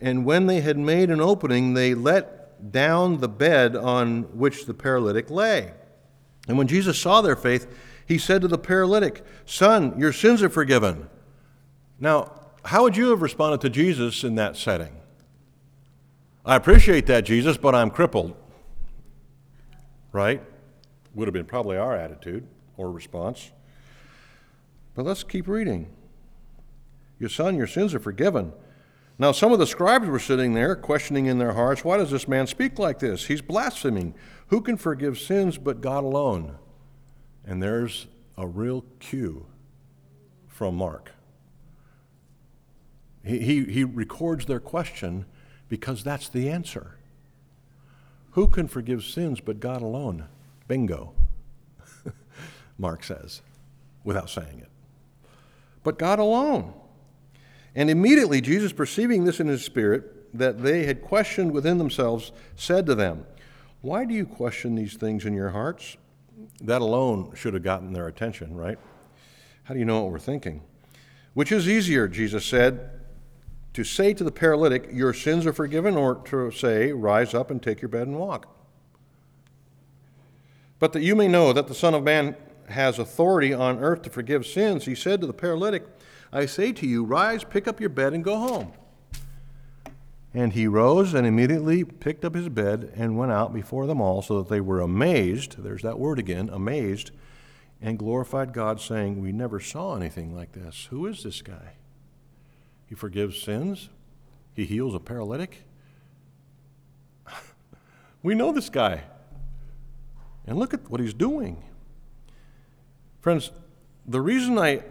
[0.00, 4.74] And when they had made an opening, they let down the bed on which the
[4.74, 5.72] paralytic lay.
[6.48, 7.72] And when Jesus saw their faith,
[8.06, 11.08] he said to the paralytic, Son, your sins are forgiven.
[12.00, 12.32] Now,
[12.64, 14.96] how would you have responded to Jesus in that setting?
[16.46, 18.34] I appreciate that, Jesus, but I'm crippled.
[20.12, 20.42] Right?
[21.14, 23.50] Would have been probably our attitude or response.
[24.94, 25.88] But let's keep reading.
[27.18, 28.52] Your son, your sins are forgiven.
[29.18, 32.28] Now, some of the scribes were sitting there, questioning in their hearts, Why does this
[32.28, 33.26] man speak like this?
[33.26, 34.14] He's blaspheming.
[34.48, 36.58] Who can forgive sins but God alone?
[37.46, 39.46] And there's a real cue
[40.48, 41.12] from Mark.
[43.24, 45.26] He, he, he records their question
[45.74, 46.94] because that's the answer.
[48.30, 50.26] Who can forgive sins but God alone?
[50.68, 51.14] Bingo,
[52.78, 53.42] Mark says,
[54.04, 54.68] without saying it.
[55.82, 56.74] But God alone.
[57.74, 62.86] And immediately Jesus, perceiving this in his spirit, that they had questioned within themselves, said
[62.86, 63.26] to them,
[63.80, 65.96] Why do you question these things in your hearts?
[66.60, 68.78] That alone should have gotten their attention, right?
[69.64, 70.62] How do you know what we're thinking?
[71.32, 72.93] Which is easier, Jesus said,
[73.74, 77.62] to say to the paralytic, Your sins are forgiven, or to say, Rise up and
[77.62, 78.48] take your bed and walk?
[80.78, 82.36] But that you may know that the Son of Man
[82.70, 85.84] has authority on earth to forgive sins, he said to the paralytic,
[86.32, 88.72] I say to you, Rise, pick up your bed, and go home.
[90.32, 94.20] And he rose and immediately picked up his bed and went out before them all,
[94.20, 95.62] so that they were amazed.
[95.62, 97.12] There's that word again, amazed,
[97.80, 100.88] and glorified God, saying, We never saw anything like this.
[100.90, 101.74] Who is this guy?
[102.86, 103.88] He forgives sins,
[104.52, 105.64] he heals a paralytic.
[108.22, 109.02] we know this guy.
[110.46, 111.62] And look at what he's doing.
[113.20, 113.50] Friends,
[114.06, 114.82] the reason I,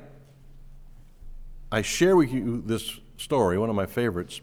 [1.71, 4.41] I share with you this story, one of my favorites,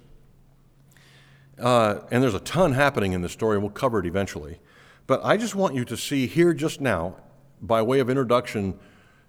[1.58, 4.58] uh, and there's a ton happening in this story, and we'll cover it eventually.
[5.06, 7.16] But I just want you to see here just now,
[7.60, 8.78] by way of introduction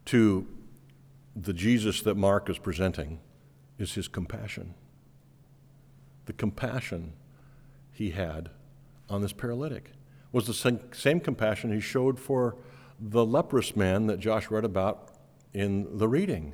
[0.06, 0.48] to
[1.36, 3.20] the Jesus that Mark is presenting,
[3.82, 4.74] is his compassion.
[6.26, 7.14] The compassion
[7.92, 8.50] he had
[9.10, 9.92] on this paralytic
[10.32, 12.56] was the same, compassion he showed for
[13.00, 15.10] the leprous man that Josh read about
[15.54, 16.54] in the reading.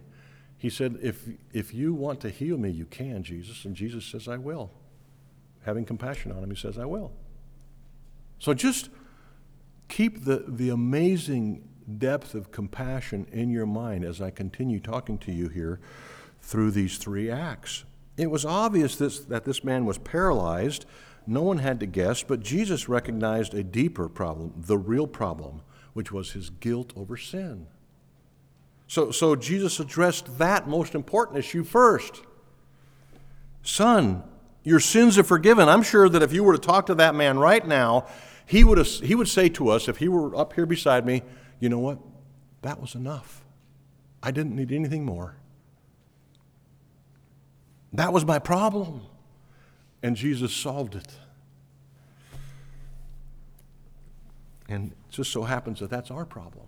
[0.58, 3.66] He said, if, if you want to heal me, you can, Jesus.
[3.66, 4.72] And Jesus says, I will
[5.68, 7.12] having compassion on him, he says, I will.
[8.40, 8.90] So just
[9.90, 15.32] keep the, the amazing depth of compassion in your mind as I continue talking to
[15.34, 15.82] you here
[16.48, 17.84] through these three acts.
[18.16, 20.86] It was obvious this, that this man was paralyzed.
[21.28, 26.10] No one had to guess, but Jesus recognized a deeper problem, the real problem, which
[26.10, 27.68] was his guilt over sin.
[28.88, 32.22] So, so Jesus addressed that most important issue first.
[33.62, 34.24] Son,
[34.64, 35.68] your sins are forgiven.
[35.68, 38.08] I'm sure that if you were to talk to that man right now,
[38.46, 41.24] he would, he would say to us, if he were up here beside me,
[41.60, 42.00] you know what?
[42.62, 43.44] That was enough.
[44.24, 45.36] I didn't need anything more.
[47.94, 49.02] That was my problem.
[50.04, 51.08] And Jesus solved it.
[54.70, 56.66] And it just so happens that that's our problem.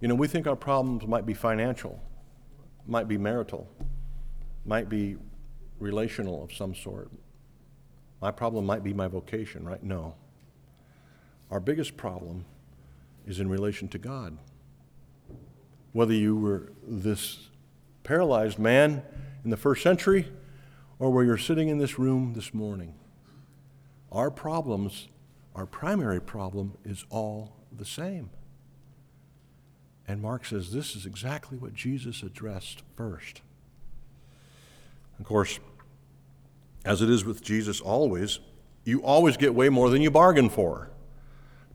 [0.00, 2.02] You know, we think our problems might be financial,
[2.86, 3.68] might be marital,
[4.64, 5.16] might be
[5.78, 7.10] relational of some sort.
[8.20, 9.82] My problem might be my vocation, right?
[9.82, 10.14] No.
[11.50, 12.44] Our biggest problem
[13.26, 14.36] is in relation to God.
[15.92, 17.48] Whether you were this
[18.02, 19.02] paralyzed man
[19.46, 20.26] in the first century
[20.98, 22.96] or where you're sitting in this room this morning,
[24.10, 25.06] our problems,
[25.54, 28.28] our primary problem, is all the same.
[30.08, 33.42] And Mark says this is exactly what Jesus addressed first.
[35.20, 35.60] Of course,
[36.84, 38.40] as it is with Jesus always,
[38.84, 40.90] you always get way more than you bargain for.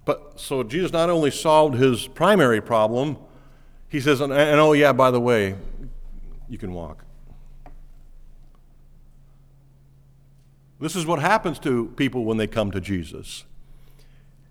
[0.04, 3.16] But so Jesus not only solved his primary problem,
[3.88, 5.56] he says, and, and oh, yeah, by the way,
[6.50, 7.06] you can walk.
[10.82, 13.46] This is what happens to people when they come to Jesus.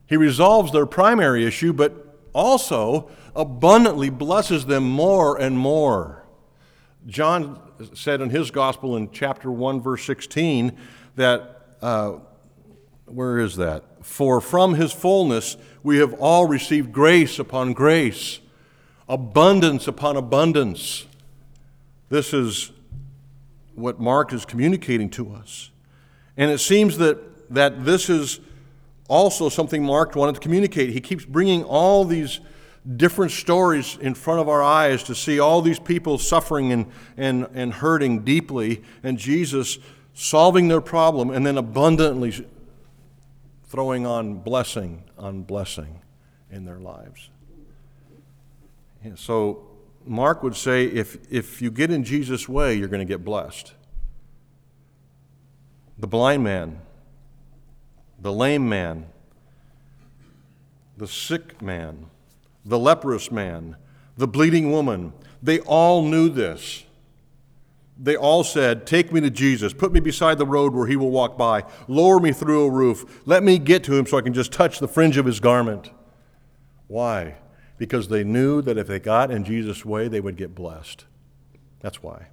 [0.07, 6.24] He resolves their primary issue, but also abundantly blesses them more and more.
[7.07, 7.61] John
[7.95, 10.76] said in his gospel in chapter 1, verse 16,
[11.16, 12.18] that, uh,
[13.07, 13.85] where is that?
[14.03, 18.39] For from his fullness we have all received grace upon grace,
[19.09, 21.07] abundance upon abundance.
[22.09, 22.70] This is
[23.74, 25.70] what Mark is communicating to us.
[26.37, 27.18] And it seems that,
[27.53, 28.41] that this is
[29.09, 30.91] also something Mark wanted to communicate.
[30.91, 32.41] He keeps bringing all these
[32.97, 37.49] different stories in front of our eyes to see all these people suffering and, and,
[37.53, 39.78] and hurting deeply, and Jesus
[40.14, 42.47] solving their problem and then abundantly
[43.64, 46.01] throwing on blessing on blessing
[46.51, 47.31] in their lives.
[49.03, 49.66] And so,
[50.05, 53.74] Mark would say if, if you get in Jesus' way, you're going to get blessed.
[56.01, 56.80] The blind man,
[58.18, 59.05] the lame man,
[60.96, 62.07] the sick man,
[62.64, 63.76] the leprous man,
[64.16, 66.84] the bleeding woman, they all knew this.
[67.98, 69.74] They all said, Take me to Jesus.
[69.74, 71.64] Put me beside the road where he will walk by.
[71.86, 73.20] Lower me through a roof.
[73.26, 75.90] Let me get to him so I can just touch the fringe of his garment.
[76.86, 77.36] Why?
[77.76, 81.05] Because they knew that if they got in Jesus' way, they would get blessed.
[81.80, 82.28] That's why.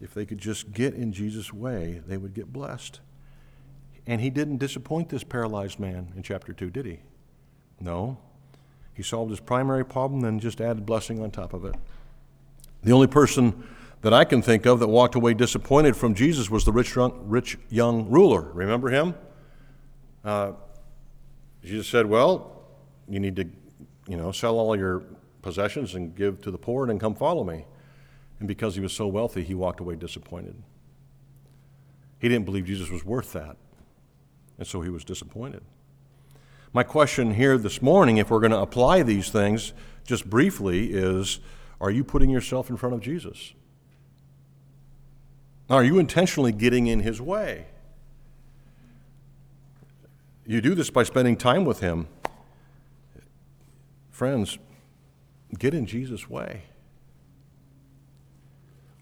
[0.00, 3.00] If they could just get in Jesus' way, they would get blessed.
[4.06, 7.00] And he didn't disappoint this paralyzed man in chapter 2, did he?
[7.78, 8.18] No.
[8.94, 11.74] He solved his primary problem, then just added blessing on top of it.
[12.82, 13.66] The only person
[14.02, 17.58] that I can think of that walked away disappointed from Jesus was the rich rich
[17.68, 18.40] young ruler.
[18.40, 19.14] Remember him?
[20.24, 20.52] Uh,
[21.62, 22.62] Jesus said, Well,
[23.08, 23.44] you need to,
[24.08, 25.02] you know, sell all your
[25.42, 27.66] possessions and give to the poor and then come follow me.
[28.40, 30.56] And because he was so wealthy, he walked away disappointed.
[32.18, 33.56] He didn't believe Jesus was worth that.
[34.58, 35.62] And so he was disappointed.
[36.72, 39.72] My question here this morning, if we're going to apply these things
[40.04, 41.40] just briefly, is
[41.80, 43.54] are you putting yourself in front of Jesus?
[45.68, 47.66] Are you intentionally getting in his way?
[50.46, 52.08] You do this by spending time with him.
[54.10, 54.58] Friends,
[55.58, 56.62] get in Jesus' way.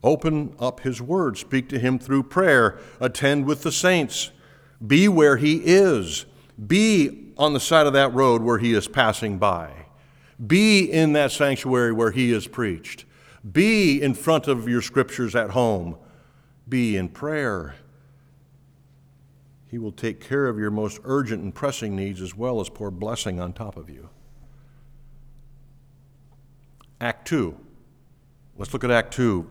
[0.02, 4.30] Open up his word, speak to him through prayer, attend with the saints,
[4.86, 6.24] be where he is,
[6.66, 9.86] be on the side of that road where he is passing by.
[10.44, 13.04] Be in that sanctuary where he is preached.
[13.50, 15.96] Be in front of your scriptures at home.
[16.68, 17.74] Be in prayer.
[19.68, 22.90] He will take care of your most urgent and pressing needs as well as pour
[22.90, 24.08] blessing on top of you.
[27.00, 27.56] Act 2.
[28.56, 29.48] Let's look at Act 2.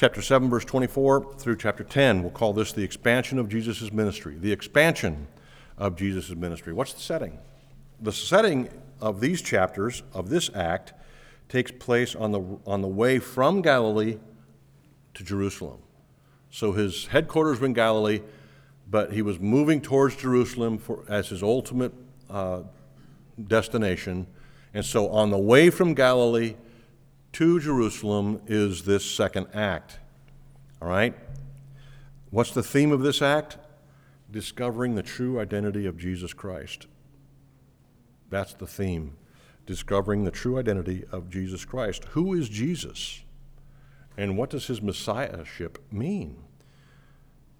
[0.00, 2.22] Chapter 7, verse 24 through chapter 10.
[2.22, 4.34] We'll call this the expansion of Jesus' ministry.
[4.34, 5.28] The expansion
[5.76, 6.72] of Jesus' ministry.
[6.72, 7.38] What's the setting?
[8.00, 8.70] The setting
[9.02, 10.94] of these chapters of this act
[11.50, 14.16] takes place on the, on the way from Galilee
[15.12, 15.80] to Jerusalem.
[16.50, 18.22] So his headquarters were in Galilee,
[18.90, 21.92] but he was moving towards Jerusalem for, as his ultimate
[22.30, 22.62] uh,
[23.48, 24.26] destination.
[24.72, 26.54] And so on the way from Galilee
[27.32, 29.98] to Jerusalem is this second act.
[30.80, 31.14] All right?
[32.30, 33.58] What's the theme of this act?
[34.32, 36.86] discovering the true identity of Jesus Christ.
[38.28, 39.16] That's the theme.
[39.66, 42.04] Discovering the true identity of Jesus Christ.
[42.10, 43.22] Who is Jesus?
[44.16, 46.36] And what does his messiahship mean?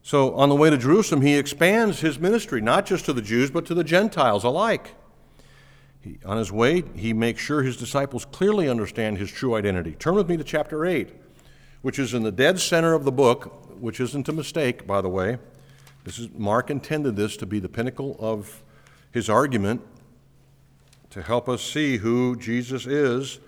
[0.03, 3.51] So, on the way to Jerusalem, he expands his ministry, not just to the Jews,
[3.51, 4.95] but to the Gentiles alike.
[6.01, 9.93] He, on his way, he makes sure his disciples clearly understand his true identity.
[9.93, 11.11] Turn with me to chapter 8,
[11.83, 15.09] which is in the dead center of the book, which isn't a mistake, by the
[15.09, 15.39] way.
[16.05, 18.63] This is, Mark intended this to be the pinnacle of
[19.13, 19.83] his argument
[21.11, 23.41] to help us see who Jesus is.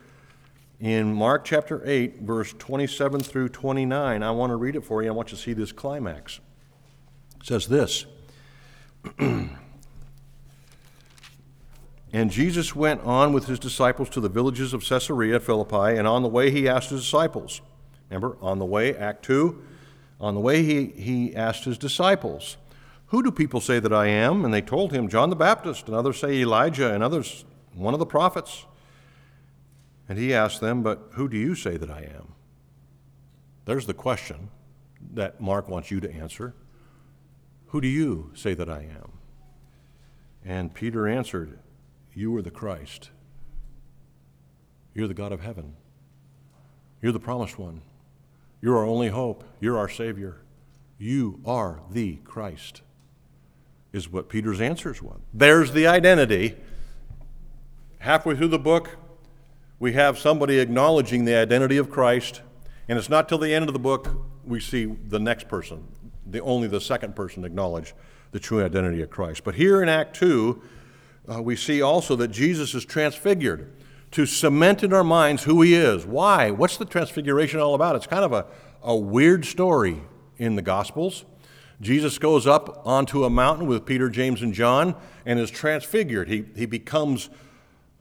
[0.81, 5.09] In Mark chapter 8, verse 27 through 29, I want to read it for you.
[5.09, 6.41] I want you to see this climax.
[7.41, 8.05] It says this
[12.13, 16.23] And Jesus went on with his disciples to the villages of Caesarea Philippi, and on
[16.23, 17.63] the way he asked his disciples.
[18.11, 19.63] Remember, on the way, Act 2,
[20.21, 22.59] on the way, he, he asked his disciples,
[23.07, 24.45] Who do people say that I am?
[24.45, 27.45] And they told him, John the Baptist, and others say Elijah, and others,
[27.75, 28.67] one of the prophets.
[30.09, 32.35] And he asked them, But who do you say that I am?
[33.65, 34.51] There's the question
[35.15, 36.55] that Mark wants you to answer.
[37.69, 39.13] Who do you say that I am?
[40.45, 41.59] And Peter answered,
[42.15, 43.11] You are the Christ.
[44.95, 45.75] You're the God of heaven.
[47.01, 47.83] You're the promised one.
[48.61, 49.45] You're our only hope.
[49.61, 50.39] You're our Savior.
[50.99, 52.83] You are the Christ,
[53.93, 55.19] is what Peter's answers was.
[55.35, 56.55] There's the identity.
[57.99, 58.97] Halfway through the book,
[59.81, 62.43] we have somebody acknowledging the identity of Christ,
[62.89, 64.11] and it's not till the end of the book
[64.45, 65.89] we see the next person,
[66.25, 67.95] the only the second person acknowledge
[68.31, 69.43] the true identity of Christ.
[69.43, 70.63] But here in Act 2,
[71.31, 73.73] uh, we see also that Jesus is transfigured
[74.13, 76.05] to cement in our minds who he is.
[76.05, 76.51] Why?
[76.51, 77.97] What's the transfiguration all about?
[77.97, 78.47] It's kind of a,
[78.83, 80.03] a weird story
[80.37, 81.25] in the Gospels.
[81.81, 84.95] Jesus goes up onto a mountain with Peter, James, and John
[85.27, 86.29] and is transfigured.
[86.29, 87.31] He, he becomes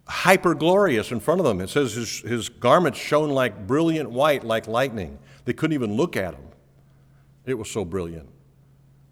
[0.08, 1.62] hyper glorious in front of them.
[1.62, 5.18] It says his, his garments shone like brilliant white, like lightning.
[5.46, 6.44] They couldn't even look at him.
[7.46, 8.30] It was so brilliant.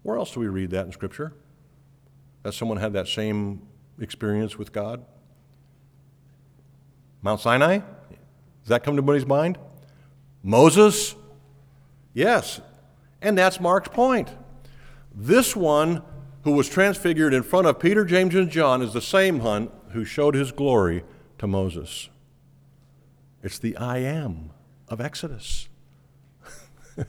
[0.02, 1.32] Where else do we read that in Scripture?
[2.42, 3.62] That someone had that same
[3.98, 5.04] experience with God?
[7.22, 7.78] Mount Sinai?
[7.78, 9.58] Does that come to anybody's mind?
[10.42, 11.14] Moses?
[12.14, 12.60] Yes.
[13.20, 14.30] And that's Mark's point.
[15.14, 16.02] This one
[16.44, 20.04] who was transfigured in front of Peter, James, and John is the same one who
[20.04, 21.04] showed his glory
[21.38, 22.08] to Moses.
[23.42, 24.50] It's the I am
[24.88, 25.68] of Exodus.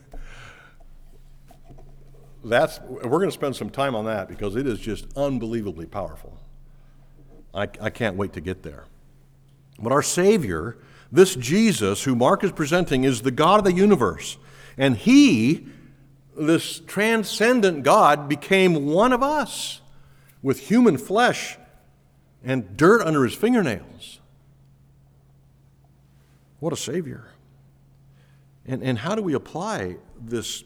[2.44, 6.38] That's, we're going to spend some time on that because it is just unbelievably powerful.
[7.54, 8.84] I, I can't wait to get there.
[9.78, 10.78] But our Savior,
[11.10, 14.38] this Jesus who Mark is presenting, is the God of the universe.
[14.78, 15.66] And He,
[16.36, 19.80] this transcendent God, became one of us
[20.42, 21.58] with human flesh
[22.42, 24.20] and dirt under His fingernails.
[26.60, 27.28] What a Savior.
[28.64, 30.64] And, and how do we apply this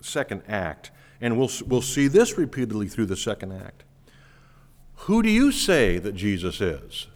[0.00, 0.90] second act?
[1.20, 3.84] And we'll, we'll see this repeatedly through the second act.
[5.06, 7.08] Who do you say that Jesus is?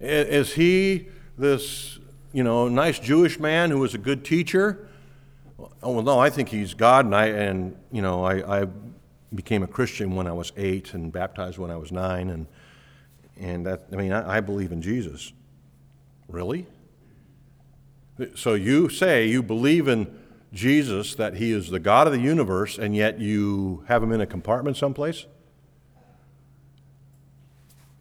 [0.00, 1.98] Is he this,
[2.32, 4.88] you know, nice Jewish man who was a good teacher?
[5.82, 8.66] Oh, well, no, I think he's God, and I, and you know, I, I
[9.34, 12.46] became a Christian when I was eight and baptized when I was nine, and
[13.38, 15.34] and that, I mean, I, I believe in Jesus.
[16.26, 16.66] Really?
[18.34, 20.18] So you say you believe in
[20.54, 24.22] Jesus, that he is the God of the universe, and yet you have him in
[24.22, 25.26] a compartment someplace?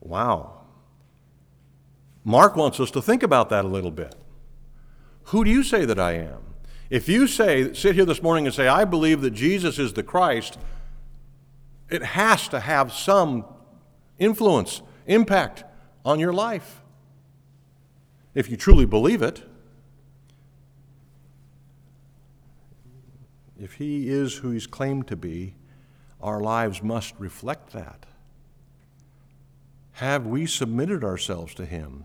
[0.06, 0.62] Wow.
[2.24, 4.16] Mark wants us to think about that a little bit.
[5.26, 6.44] Who do you say that I am?
[6.92, 10.04] If you say, sit here this morning and say, I believe that Jesus is the
[10.04, 10.60] Christ,
[11.90, 13.46] it has to have some
[14.20, 15.64] influence, impact
[16.06, 16.82] on your life.
[18.36, 19.42] If you truly believe it,
[23.60, 25.56] if he is who he's claimed to be,
[26.22, 28.06] our lives must reflect that.
[29.96, 32.04] Have we submitted ourselves to him?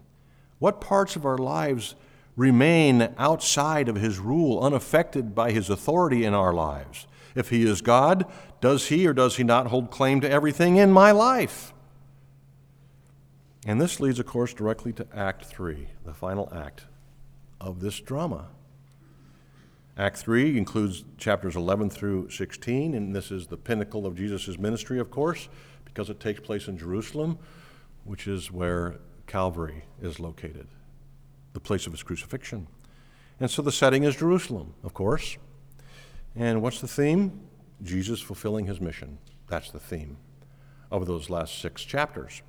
[0.61, 1.97] What parts of our lives
[2.37, 7.09] remain outside of his rule, unaffected by his authority in our lives?
[7.35, 8.31] If he is God,
[8.61, 11.73] does he or does he not hold claim to everything in my life?
[13.67, 16.85] And this leads, of course, directly to Act 3, the final act
[17.61, 18.51] of this drama.
[19.97, 25.01] Act 3 includes chapters 11 through 16, and this is the pinnacle of Jesus' ministry,
[25.01, 25.49] of course,
[25.85, 27.37] because it takes place in Jerusalem,
[28.11, 28.97] which is where
[29.29, 30.67] Calvary is located,
[31.53, 32.67] the place of his crucifixion.
[33.39, 35.39] And so the setting is Jerusalem, of course.
[36.35, 37.41] And what's the theme?
[37.85, 39.19] Jesus fulfilling his mission.
[39.47, 40.17] That's the theme
[40.91, 42.43] of those last six chapters.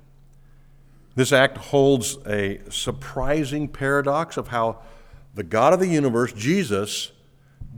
[1.14, 4.82] This act holds a surprising paradox of how
[5.32, 7.12] the God of the universe, Jesus,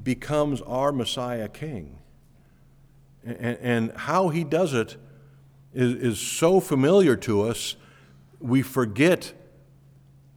[0.03, 1.99] becomes our Messiah King.
[3.27, 4.97] And, how he does it
[5.75, 7.77] is, is so familiar to us,
[8.41, 9.33] we forget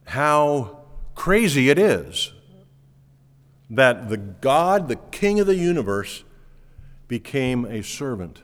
[0.04, 0.80] how
[1.14, 2.32] crazy it is
[3.70, 6.24] that the God, the King of the universe,
[7.06, 8.42] became a servant.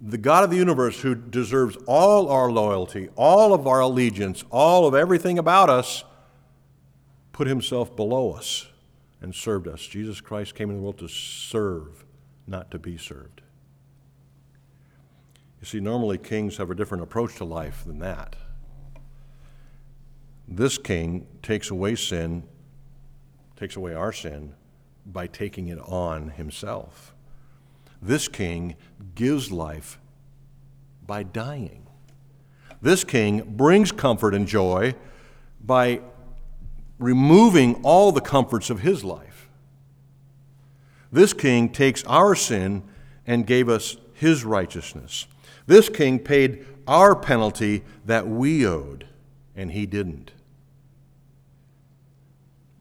[0.00, 4.86] The God of the universe, who deserves all our loyalty, all of our allegiance, all
[4.86, 6.04] of everything about us,
[7.32, 8.66] put himself below us
[9.20, 9.80] and served us.
[9.80, 12.04] Jesus Christ came in the world to serve,
[12.46, 13.33] not to be served.
[15.64, 18.36] You see, normally kings have a different approach to life than that.
[20.46, 22.42] This king takes away sin,
[23.56, 24.52] takes away our sin,
[25.06, 27.14] by taking it on himself.
[28.02, 28.76] This king
[29.14, 29.98] gives life
[31.06, 31.86] by dying.
[32.82, 34.94] This king brings comfort and joy
[35.64, 36.02] by
[36.98, 39.48] removing all the comforts of his life.
[41.10, 42.82] This king takes our sin
[43.26, 45.26] and gave us his righteousness.
[45.66, 49.06] This king paid our penalty that we owed,
[49.56, 50.32] and he didn't.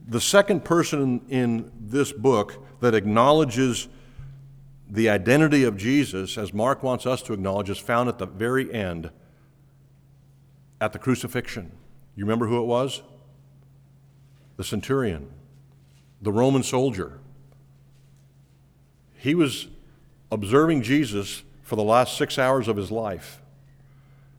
[0.05, 3.87] The second person in this book that acknowledges
[4.89, 8.71] the identity of Jesus, as Mark wants us to acknowledge, is found at the very
[8.73, 9.09] end,
[10.81, 11.71] at the crucifixion.
[12.15, 13.01] You remember who it was?
[14.57, 15.31] The centurion,
[16.21, 17.19] the Roman soldier.
[19.15, 19.67] He was
[20.29, 23.41] observing Jesus for the last six hours of his life,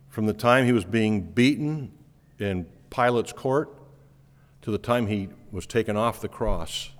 [0.08, 1.90] from the time he was being beaten
[2.38, 3.70] in Pilate's court
[4.62, 6.90] to the time he was taken off the cross.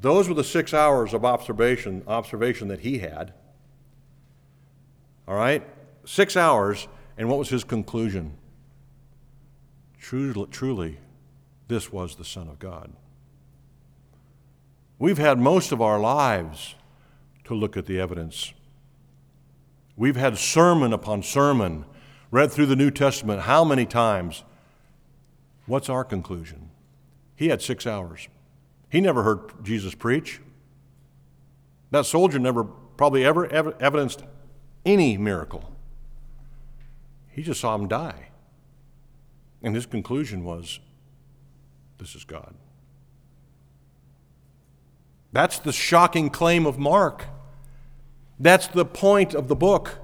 [0.00, 3.34] Those were the six hours of observation, observation that he had.
[5.26, 5.62] All right?
[6.04, 8.34] Six hours, and what was his conclusion?
[10.00, 10.98] Truly, truly,
[11.66, 12.92] this was the Son of God.
[14.98, 16.74] We've had most of our lives
[17.44, 18.52] to look at the evidence.
[19.98, 21.84] We've had sermon upon sermon,
[22.30, 24.44] read through the New Testament how many times?
[25.66, 26.70] What's our conclusion?
[27.34, 28.28] He had six hours.
[28.88, 30.40] He never heard Jesus preach.
[31.90, 34.22] That soldier never probably ever evidenced
[34.86, 35.74] any miracle.
[37.28, 38.28] He just saw him die.
[39.64, 40.78] And his conclusion was
[41.98, 42.54] this is God.
[45.32, 47.26] That's the shocking claim of Mark.
[48.40, 49.98] That's the point of the book.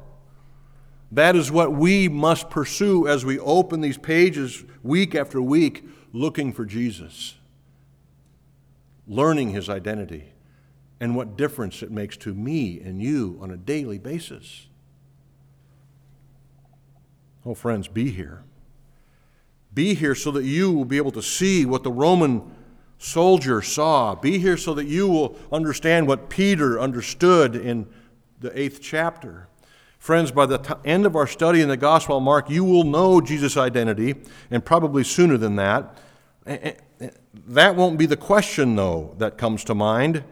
[1.13, 6.53] That is what we must pursue as we open these pages week after week looking
[6.53, 7.37] for Jesus,
[9.07, 10.33] learning his identity,
[10.99, 14.67] and what difference it makes to me and you on a daily basis.
[17.47, 18.43] Oh, friends, be here.
[19.73, 22.43] Be here so that you will be able to see what the Roman
[22.99, 24.15] soldier saw.
[24.15, 27.87] Be here so that you will understand what Peter understood in
[28.41, 29.49] the eighth chapter.
[29.99, 32.85] Friends, by the t- end of our study in the Gospel of Mark, you will
[32.85, 34.15] know Jesus' identity,
[34.51, 35.97] and probably sooner than that.
[37.47, 40.23] That won't be the question, though, that comes to mind,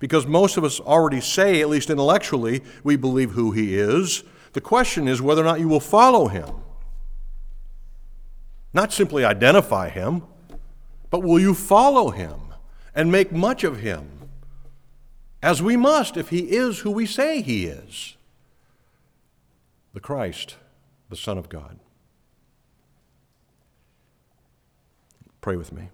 [0.00, 4.24] because most of us already say, at least intellectually, we believe who he is.
[4.52, 6.48] The question is whether or not you will follow him.
[8.72, 10.24] Not simply identify him,
[11.08, 12.40] but will you follow him
[12.94, 14.19] and make much of him?
[15.42, 18.16] As we must if he is who we say he is
[19.92, 20.56] the Christ,
[21.08, 21.78] the Son of God.
[25.40, 25.88] Pray with me.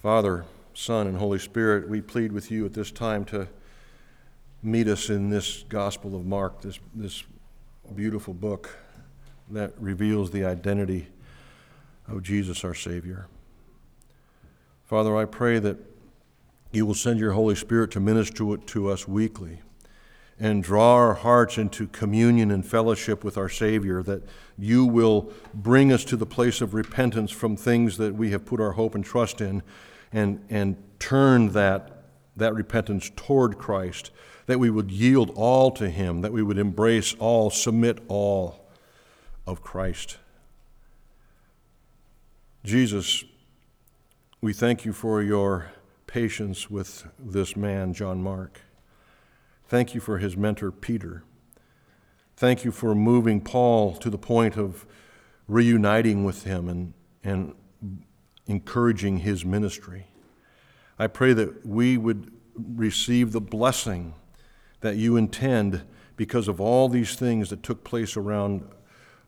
[0.00, 0.44] Father,
[0.74, 3.48] Son, and Holy Spirit, we plead with you at this time to
[4.62, 7.22] meet us in this Gospel of Mark, this, this
[7.94, 8.76] beautiful book
[9.50, 11.08] that reveals the identity
[12.08, 13.28] of Jesus our Savior.
[14.84, 15.78] Father, I pray that
[16.70, 19.60] you will send your Holy Spirit to minister to us weekly
[20.38, 24.22] and draw our hearts into communion and fellowship with our Savior, that
[24.58, 28.60] you will bring us to the place of repentance from things that we have put
[28.60, 29.62] our hope and trust in
[30.12, 32.04] and, and turn that,
[32.36, 34.10] that repentance toward Christ,
[34.46, 38.66] that we would yield all to Him, that we would embrace all, submit all
[39.46, 40.16] of Christ.
[42.64, 43.24] Jesus,
[44.40, 45.72] we thank you for your
[46.06, 48.60] patience with this man, John Mark.
[49.66, 51.24] Thank you for his mentor, Peter.
[52.36, 54.86] Thank you for moving Paul to the point of
[55.48, 56.94] reuniting with him and,
[57.24, 57.56] and
[58.46, 60.06] encouraging his ministry.
[61.00, 64.14] I pray that we would receive the blessing
[64.82, 65.82] that you intend
[66.14, 68.62] because of all these things that took place around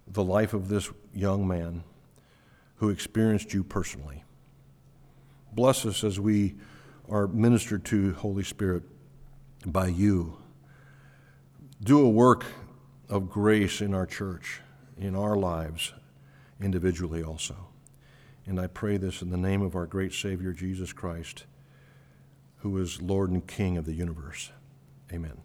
[0.07, 1.83] the life of this young man
[2.77, 4.25] who experienced you personally.
[5.53, 6.55] Bless us as we
[7.09, 8.83] are ministered to, Holy Spirit,
[9.67, 10.39] by you.
[11.83, 12.45] Do a work
[13.09, 14.61] of grace in our church,
[14.99, 15.93] in our lives,
[16.61, 17.55] individually also.
[18.47, 21.45] And I pray this in the name of our great Savior, Jesus Christ,
[22.59, 24.51] who is Lord and King of the universe.
[25.13, 25.44] Amen.